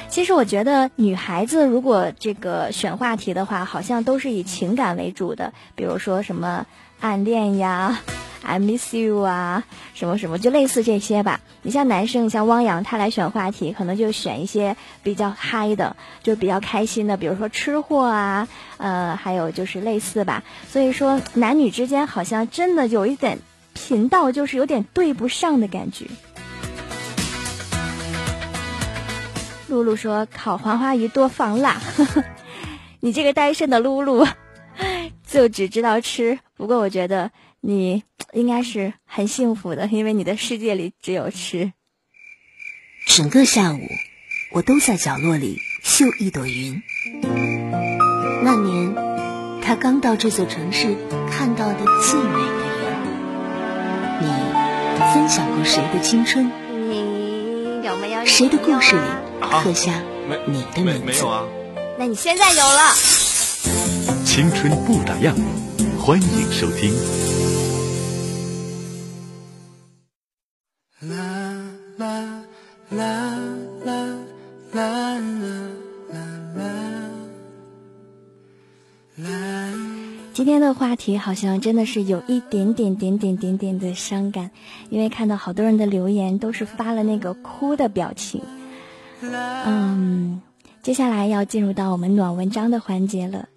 [0.10, 6.66] 其实我觉得女孩子如果这个选话题的话，好像都是以情感为主的，比如说什么
[7.00, 8.00] 暗恋呀、
[8.42, 9.64] I miss you 啊，
[9.94, 11.40] 什么什么，就类似这些吧。
[11.62, 18.48] 你像男生，你像汪洋，他来选话题，可能就选一些比较嗨的，就比较开心的，比如说吃货啊，
[18.78, 20.42] 呃，还有就是类似吧。
[20.68, 23.38] 所以说，男女之间好像真的有一点。
[23.74, 26.06] 频道就是有点对不上的感觉。
[29.68, 31.82] 露露说：“烤黄花鱼多放辣。
[33.00, 34.28] ”你这个单身的露露，
[35.26, 36.40] 就只知道吃。
[36.56, 38.04] 不过我觉得你
[38.34, 41.74] 应该是很幸福的，因为你的世界里只有吃。
[43.08, 43.80] 整个下午，
[44.54, 46.84] 我都在角落里绣一朵云。
[48.44, 48.94] 那年，
[49.64, 50.96] 他刚到这座城市，
[51.32, 52.61] 看到的最美。
[55.12, 56.50] 你分享过谁的青春？
[56.90, 59.02] 你有没有谁的故事里
[59.42, 59.92] 刻下
[60.46, 61.26] 你的名字？
[62.00, 62.94] 那你现在有了。
[64.26, 65.34] 青春不打烊，
[66.00, 66.94] 欢迎收听。
[80.34, 84.50] 今天的话题好像真的是有一点点点点点点的伤感，
[84.90, 88.42] 因为看到好多人的留言都是发了那个哭的表情。
[89.22, 90.42] 嗯，
[90.82, 93.50] 接下来要进入到我们暖文章的环节了，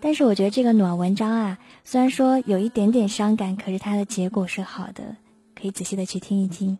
[0.00, 5.16] 但是我觉得这个暖文章啊，虽然说有一点点伤感，可是它的结果是好的，
[5.54, 6.78] 可以仔细的去听一听。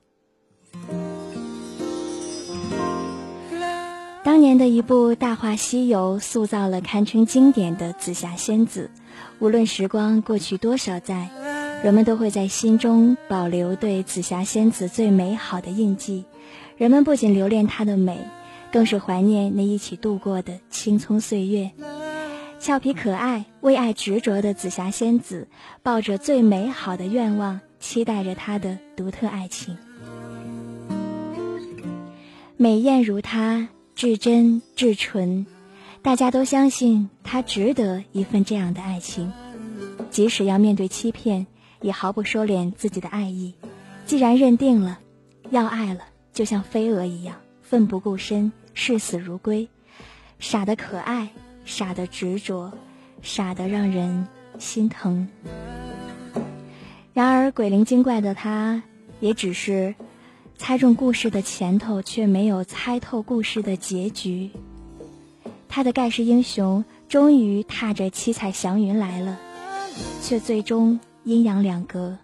[4.24, 8.90] 当年的一部《大话西游》塑造了堪称经典的紫霞仙子。
[9.38, 11.30] 无论时光过去多少载，
[11.82, 16.24] 人们都会在心中保留对紫霞仙子最美好的印记。
[16.76, 18.18] 人们不仅留恋她的美，
[18.72, 21.70] 更是怀念那一起度过的青葱岁月。
[22.58, 25.48] 俏皮可爱、为爱执着的紫霞仙子，
[25.82, 29.78] 抱着最美好的愿望，期待着她的独特爱情。
[32.58, 35.46] 美艳如她，至真至纯，
[36.02, 39.32] 大家都相信她值得一份这样的爱情，
[40.10, 41.46] 即使要面对欺骗，
[41.80, 43.54] 也毫不收敛自己的爱意。
[44.06, 44.98] 既然认定了，
[45.50, 46.00] 要爱了，
[46.32, 49.68] 就像飞蛾一样，奋不顾身，视死如归，
[50.38, 51.30] 傻的可爱。
[51.66, 52.72] 傻的执着，
[53.22, 54.26] 傻的让人
[54.58, 55.28] 心疼。
[57.12, 58.82] 然而鬼灵精怪的他，
[59.20, 59.94] 也只是
[60.56, 64.50] 猜中故事的前头，却没有猜透故事的结局。
[65.70, 69.38] 他的盖世英雄终于踏着七彩祥云来了，
[70.20, 72.18] 却最终阴阳两隔。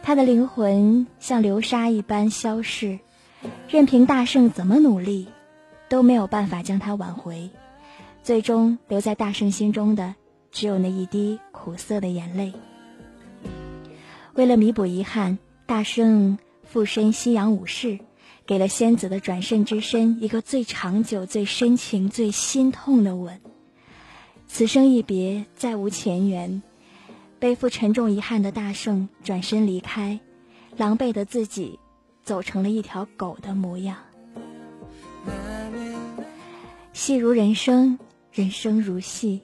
[0.00, 3.00] 他的灵魂像流沙一般消逝，
[3.68, 5.26] 任凭大圣怎么努力，
[5.88, 7.50] 都没有办法将他挽回。
[8.22, 10.14] 最终留在大圣心中的，
[10.52, 12.52] 只有那一滴苦涩的眼泪。
[14.34, 17.98] 为了弥补遗憾，大圣附身西洋武士，
[18.48, 23.38] 给了仙子的转瞬之身一个最长久、最深情、最心痛的吻。
[24.46, 26.62] 此生一别，再无前缘，
[27.38, 30.18] 背负沉重遗憾的大圣转身离开，
[30.78, 31.78] 狼狈的自己，
[32.24, 33.98] 走成了一条狗的模样。
[36.94, 37.98] 戏如人生。
[38.30, 39.40] 人生如戏，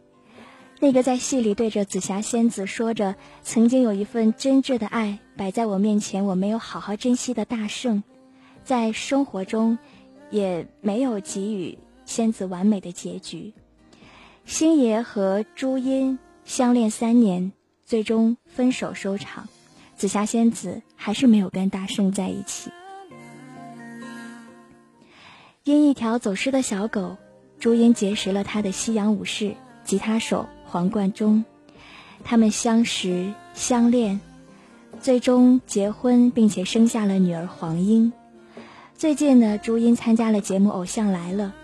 [0.79, 8.05] 那个在戏里对着紫霞仙子说着“曾经有一份真挚的爱摆在我面前，我没有好好珍惜”的大圣，
[8.65, 9.79] 在生活中
[10.31, 13.53] 也没有给予仙子完美的结局。
[14.47, 17.53] 星爷和朱茵相恋三年，
[17.85, 19.49] 最终分手收场，
[19.97, 22.71] 紫霞仙子还是没有跟大圣在一起。
[25.63, 27.17] 因一条走失的小狗。
[27.61, 29.55] 朱茵结识了他的西洋武士
[29.85, 31.47] 吉他手黄贯中，
[32.23, 34.21] 他们相识相恋，
[35.01, 38.13] 最终结婚，并且生下了女儿黄英。
[38.97, 41.55] 最近呢，朱茵参加了节目《偶像来了》，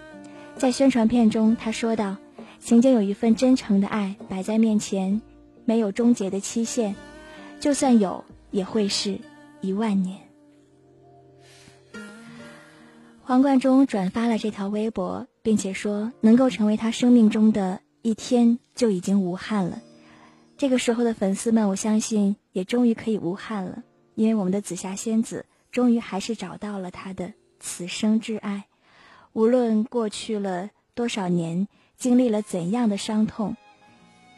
[0.61, 2.16] 在宣传片中，她说道
[2.61, 5.20] ：“曾经有一份真诚的爱摆在面前，
[5.64, 6.95] 没有终结的期限，
[7.59, 9.18] 就算有，也会是
[9.61, 10.18] 一万年。”
[13.22, 15.26] 黄贯中转发了这条微博。
[15.43, 19.81] 并且说，能够成为他生命中的一天就已经无憾了。
[20.59, 23.83] 这个时候的粉丝们，我相信也终于可以无憾了，
[24.14, 28.66] 因为我们的紫霞仙子终于还是找到了他的此生挚爱。
[29.33, 33.57] 无论过去了多少年，经历了怎样的伤痛，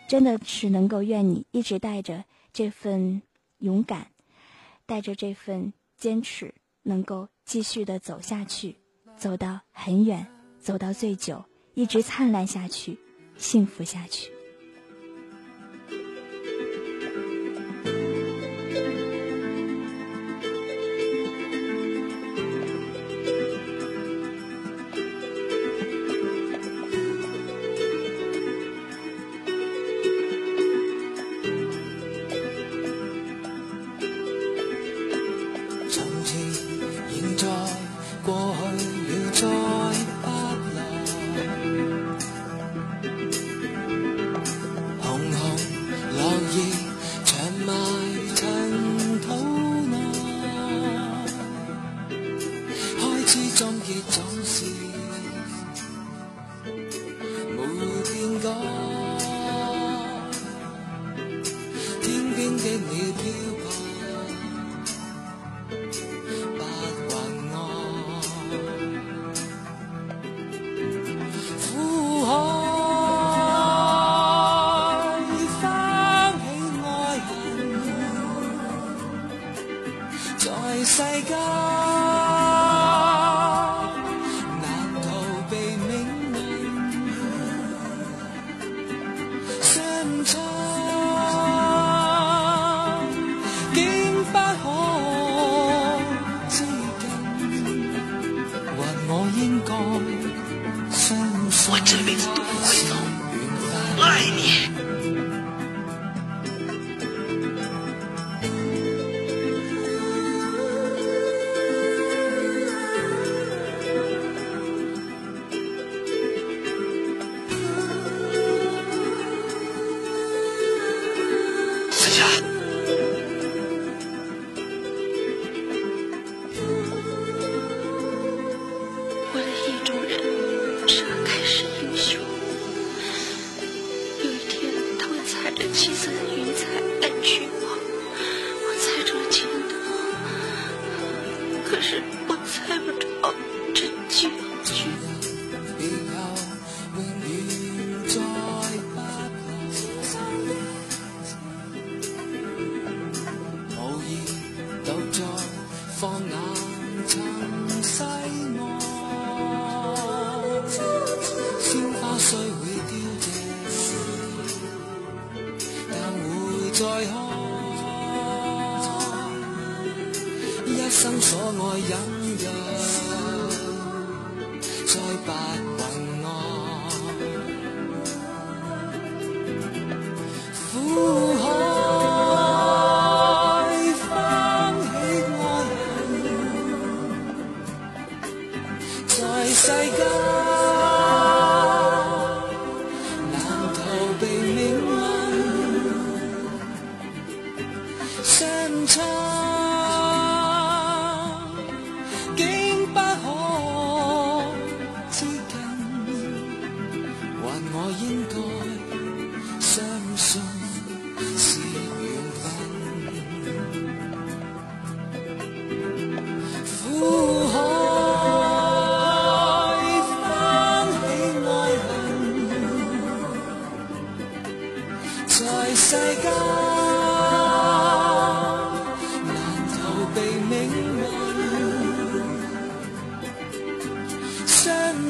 [0.08, 3.22] 真的是能够愿你一直带着这份
[3.58, 4.08] 勇敢，
[4.86, 8.76] 带着这份坚持，能够继续的走下去，
[9.16, 10.26] 走到很远。
[10.60, 12.96] 走到最久，一直灿烂下去，
[13.36, 14.30] 幸福下去。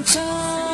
[0.01, 0.72] 失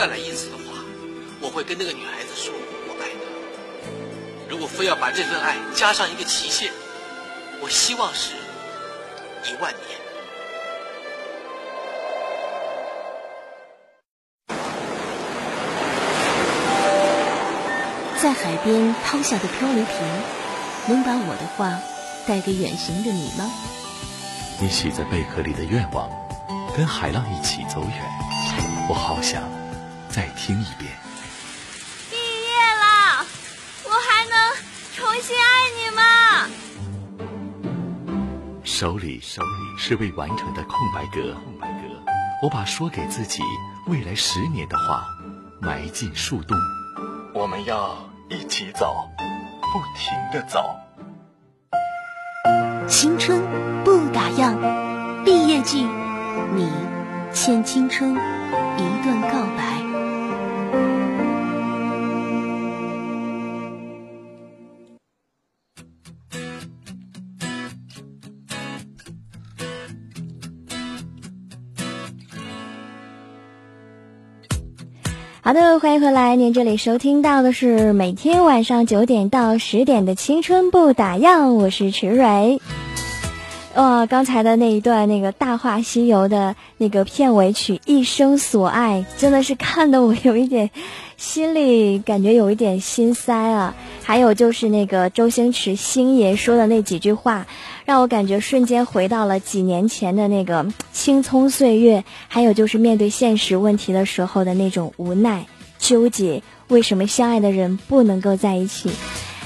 [0.00, 0.62] 再来一次的话，
[1.42, 2.54] 我会跟那个女孩子说
[2.88, 3.20] 我爱她。
[4.48, 6.72] 如果非要把这份爱加上一个期限，
[7.60, 8.32] 我希望是
[9.44, 10.00] 一万年。
[18.22, 19.96] 在海边抛下的漂流瓶。
[20.88, 21.78] 能把我的话
[22.26, 23.50] 带给远行的你吗？
[24.62, 26.08] 你写在贝壳里的愿望，
[26.74, 27.92] 跟海浪一起走远。
[28.88, 29.42] 我好想
[30.10, 30.90] 再听一遍。
[32.10, 32.50] 毕业
[32.82, 33.24] 了，
[33.84, 34.34] 我还能
[34.94, 36.02] 重新爱你吗？
[38.64, 41.78] 手里手里是未完成的空白格，空白格。
[42.42, 43.42] 我把说给自己
[43.86, 45.06] 未来十年的话
[45.60, 46.56] 埋进树洞。
[47.32, 47.96] 我们要
[48.28, 49.08] 一起走。
[49.72, 50.64] 不停的走，
[52.88, 53.40] 青春
[53.84, 54.56] 不打烊，
[55.24, 55.84] 毕业季，
[56.56, 56.68] 你
[57.32, 59.69] 欠青春一段告白。
[75.42, 76.36] 好的，欢迎回来。
[76.36, 82.60] 您这里收听到的是每天晚上九点到十点的《青春不打烊》，我是池蕊。
[83.76, 90.70] 哇，刚才的那一段那个《大话西游》的那个片尾曲《一生所爱》，真的是看得我有一点
[91.16, 93.74] 心里感觉有一点心塞啊。
[94.02, 97.46] 还有就是那个周星驰星爷说的那几句话。
[97.86, 105.46] 让我感觉瞬间回到了几年前的那个青葱岁月，还有就是面对现实问题的时候的那种无奈、
[105.78, 108.90] 纠结，为什么相爱的人不能够在一起？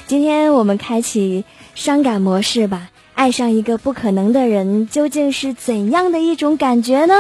[0.07, 1.45] 今天我们开启
[1.75, 7.15] 伤感模式吧，爱上一个不可能的人，究竟是怎样的一种感觉呢？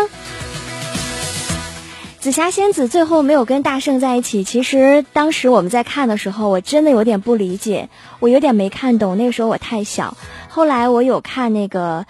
[2.18, 10.16] 紫霞仙子最后没有跟大圣在一起，其实当时我们在看的时候，我真的有点不理解，我有点没看懂，那个时候我太小。
[10.48, 12.06] 后来我有看那个，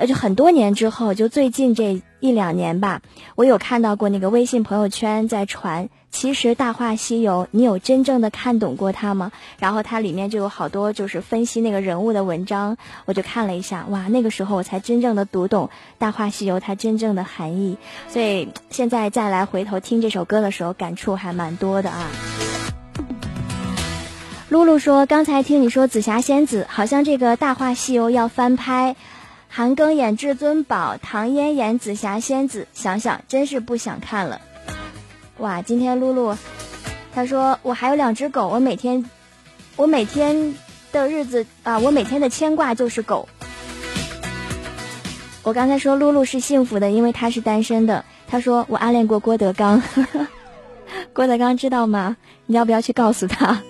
[0.00, 3.02] 呃，就很多年之后，就最近这一两年吧，
[3.34, 5.90] 我有看到过那个微信朋友圈在传。
[6.10, 9.30] 其实《大话西游》，你有真正的看懂过它吗？
[9.58, 15.66] 然后它里面就有好多就是分析那个人物的文章，我就看了一下，哇，那个时候我才真正的读懂
[15.98, 17.76] 《大话西游》它真正的含义。
[18.08, 22.08] 所以现在再来回头听这首歌的时候，感触还蛮多的啊。
[24.48, 28.96] 露露说：“刚才听你说紫霞仙子，好像这个《大话西游》要翻拍，
[29.52, 34.40] 韩庚演至尊宝，唐嫣演紫霞仙子，想想真是不想看了。”
[35.38, 36.36] 哇，今天露露，
[37.12, 39.04] 她说我还有两只狗，我每天，
[39.74, 40.54] 我每天
[40.92, 43.28] 的日子啊，我每天的牵挂就是狗。
[45.42, 48.04] 我刚才说露露是幸福的，因为她是单身的。
[48.28, 49.82] 她说我暗恋过郭德纲，
[51.12, 52.16] 郭德纲知道吗？
[52.46, 53.62] 你要不要去告诉他？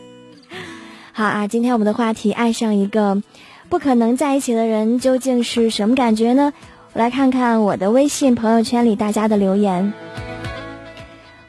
[1.12, 3.22] 好啊，今天我们的话题，爱上一个
[3.71, 6.53] 不可能在一起的人，究竟是什么感觉呢？
[6.93, 9.93] 我来看看我的微信朋友圈里大家的留言。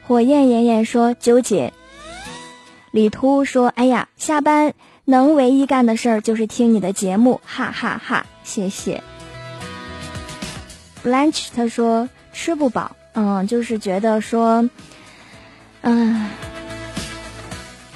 [0.06, 1.72] 火焰炎炎说纠结，
[2.92, 4.72] 李秃说：“哎呀，下班
[5.04, 8.24] 能唯一干的事儿就是听你的节目，哈哈哈！
[8.44, 9.02] 谢谢。
[11.04, 14.68] Blanch 他说：“吃不饱，嗯，就是觉得说，
[15.80, 16.30] 嗯，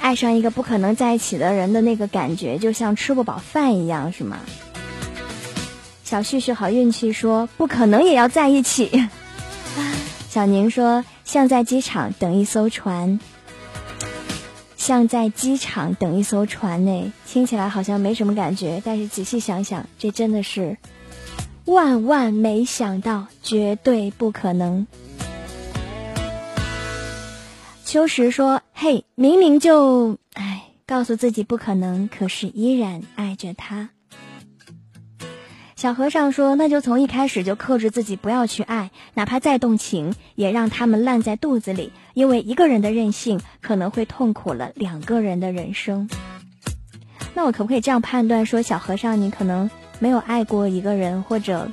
[0.07, 4.39] 爱上一个不可能在一起的人的那个感觉，就像吃不饱饭一样，是吗？”
[6.05, 9.09] 小旭旭好运气说：“不可能也要在一起。
[10.31, 13.19] ”小宁说：“像在机场等一艘船，
[14.77, 20.77] 像在机场等一艘船呢，听起来好像没什么感觉，但是仔细想想，这真的是
[21.65, 24.87] 万万没想到，绝对不可能。”
[27.87, 33.91] 秋实说：“嘿，明明就哎，告诉自己不可能，可是依然爱着他。”
[35.77, 41.93] 小和尚说：“那就从一开始就克制自己，不要去爱，哪怕再动情，也让他们烂在肚子里。
[42.13, 46.09] 因为一个人的任性，可能会痛苦了两个人的人生。”
[47.33, 51.71] 那我可不可以这样判断说，小和尚你可能没有爱过一个人，或者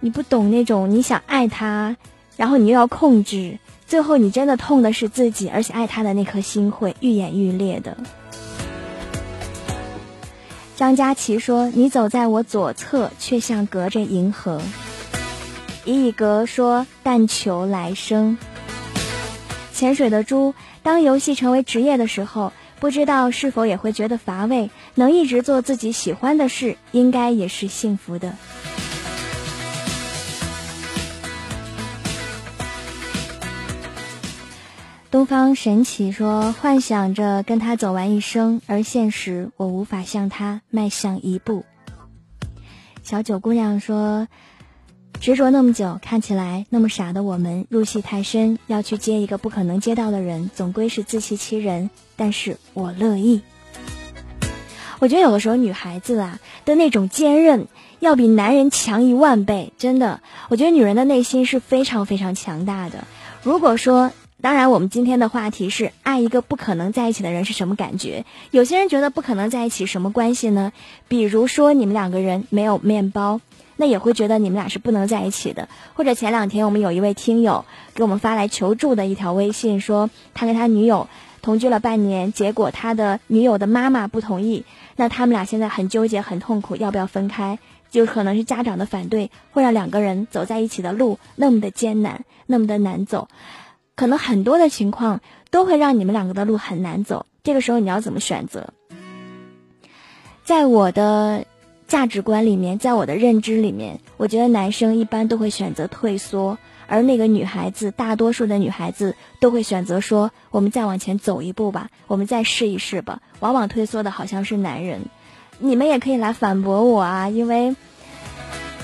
[0.00, 1.96] 你不懂那种你想爱他，
[2.36, 3.58] 然后你又要控制，
[3.92, 7.94] 最后你真的痛的是自己，而且爱他的那颗心会愈演愈烈的。
[10.74, 14.62] 张佳琪说：“你走在我左侧，却像隔着银河。”
[15.84, 18.38] 一以格说：“但求来生。”
[19.74, 24.70] 潜水的猪，当游戏成为职业的时候，不知道是否也会觉得乏味？
[24.94, 28.34] 能一直做自己喜欢的事，应该也是幸福的。
[35.12, 41.66] 东方神起说：“幻想着跟他走完一生，而现实我无法向他迈向一步。”
[43.04, 44.26] 小九姑娘说
[45.20, 51.90] ：“执着那么久，看起来那么傻的我们，入戏太深，要去接一个不可能接到的人，总归是自欺欺人。
[52.16, 53.42] 但是我乐意。
[54.98, 57.66] 我觉得有的时候女孩子啊的那种坚韧，
[58.00, 59.74] 要比男人强一万倍。
[59.76, 63.04] 真的，我觉得女人的内心是非常非常强大的。
[63.42, 64.10] 如果说……
[64.42, 68.24] 当然，我们今天的话题是爱一个不可能在一起的人是什么感觉？
[68.50, 70.72] 有些人觉得不可能在一起什么关系呢？
[71.06, 73.40] 比如说你们两个人没有面包，
[73.76, 75.68] 那也会觉得你们俩是不能在一起的。
[75.94, 77.64] 或者前两天我们有一位听友
[77.94, 81.06] 给我们发来求助的一条微信，说他跟他女友
[81.40, 84.64] 同居了半年，结果他的女友的妈妈不同意，
[84.96, 87.60] 那他们俩现在很纠结、很痛苦，要不要分开？
[87.92, 93.28] 就可能是家长的反对，会让两个人走在一起的路那么的艰难，那么的难走。
[93.94, 95.20] 可能很多的情况
[95.50, 98.70] 都会让你们两个的路很难走，这个时候你要怎么选择？
[100.44, 101.46] 在我的
[101.86, 115.02] 价值观里面，在我的认知里面，我觉得男生一般都会选择退缩，而那个女孩子，大多数的女孩子都会选择说：“我们再往前走一步吧，我们再试一试吧。”往往退缩的好像是男人，
[115.58, 117.76] 你们也可以来反驳我啊，因为，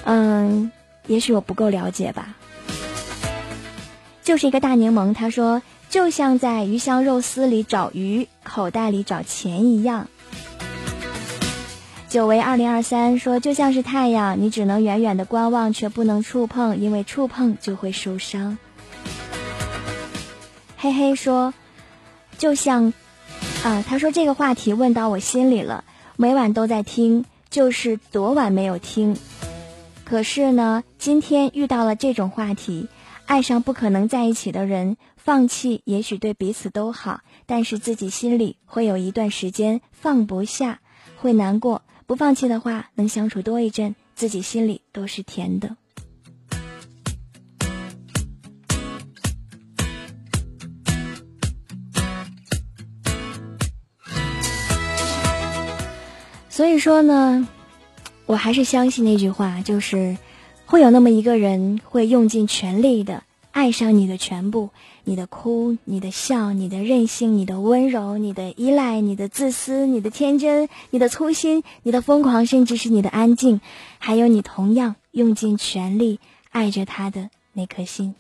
[0.05, 0.71] 嗯，
[1.07, 2.37] 也许我不够了解吧。
[4.29, 10.07] 就是一个大柠檬，他说，就像在鱼香肉丝里找鱼，口袋里找钱一样。
[12.11, 18.59] 久违二零二三说，就像是太阳，你只能远远的观望，却不能触碰，因为触碰就会受伤。
[20.77, 21.55] 嘿嘿说，
[22.37, 22.93] 就像，
[23.65, 25.85] 啊，他说这个话题问到我心里了，
[26.17, 29.17] 每晚都在听，就是昨晚没有听，
[30.05, 32.89] 可是呢，今天遇到了这种话题。
[33.29, 40.81] 爱上不可能在一起的人，放弃也许对彼此都好，但是自己心里会有一段时间放不下，
[41.19, 41.83] 会难过。
[42.07, 45.77] 不放弃的话，能相处多一阵，自己心里都是甜的。
[56.49, 57.47] 所以说呢，
[58.25, 60.17] 我还是相信那句话，就是。
[60.71, 64.69] 会有那么一个人，会用尽全力的爱上你的全部，
[65.03, 73.63] 你的哭，你的笑，你的任性，你的温柔，你的依赖，你的自私，你的天真，你的粗心，你的疯狂，甚至是你的安静，
[73.99, 78.15] 还有你同样用尽全力爱着他的那颗心。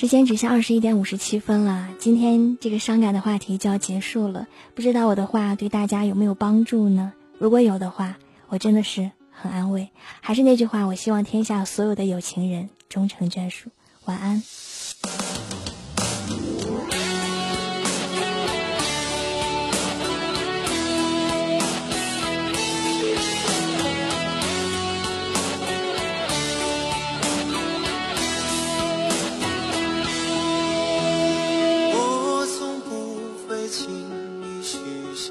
[0.00, 4.46] 时间只剩二十一点五十七分了，今天这个伤感的话题就要结束了。
[4.74, 7.12] 不知道我的话对大家有没有帮助呢？
[7.38, 8.16] 如果有的话，
[8.48, 9.90] 我真的是很安慰。
[10.22, 13.68] 还是那句话，我希望天下所有的有情人终成眷属。
[14.06, 14.42] 晚安。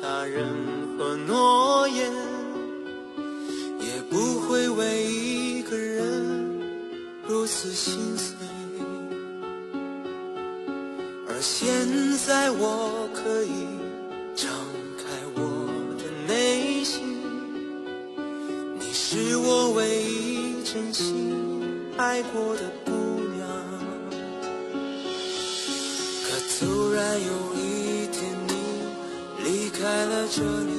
[0.02, 0.48] 他任
[0.98, 2.12] 何诺言，
[3.80, 6.60] 也不会为一个人
[7.28, 8.36] 如此心碎。
[11.28, 11.68] 而现
[12.26, 13.68] 在我可以
[14.36, 14.50] 敞
[14.98, 15.04] 开
[15.36, 15.42] 我
[15.98, 17.18] 的内心，
[18.80, 21.36] 你是我唯一真心
[21.98, 22.79] 爱过的。
[30.40, 30.72] 这里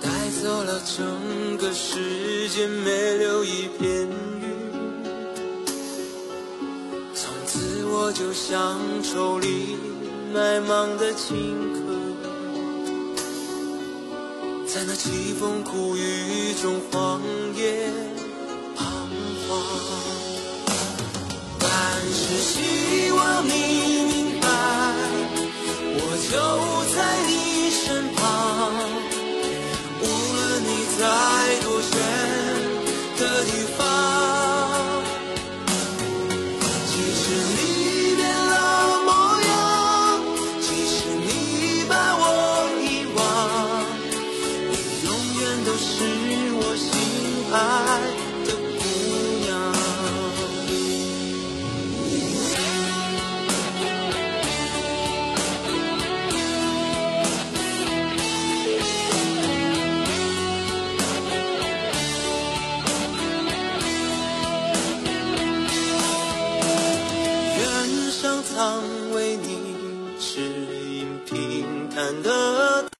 [0.00, 0.08] 带。
[0.42, 4.08] 走了整个世界，没留一片
[4.40, 4.44] 云。
[7.14, 9.76] 从此我就像愁里
[10.34, 11.36] 埋芒的青
[11.74, 11.78] 稞，
[14.66, 17.20] 在那凄风苦雨中荒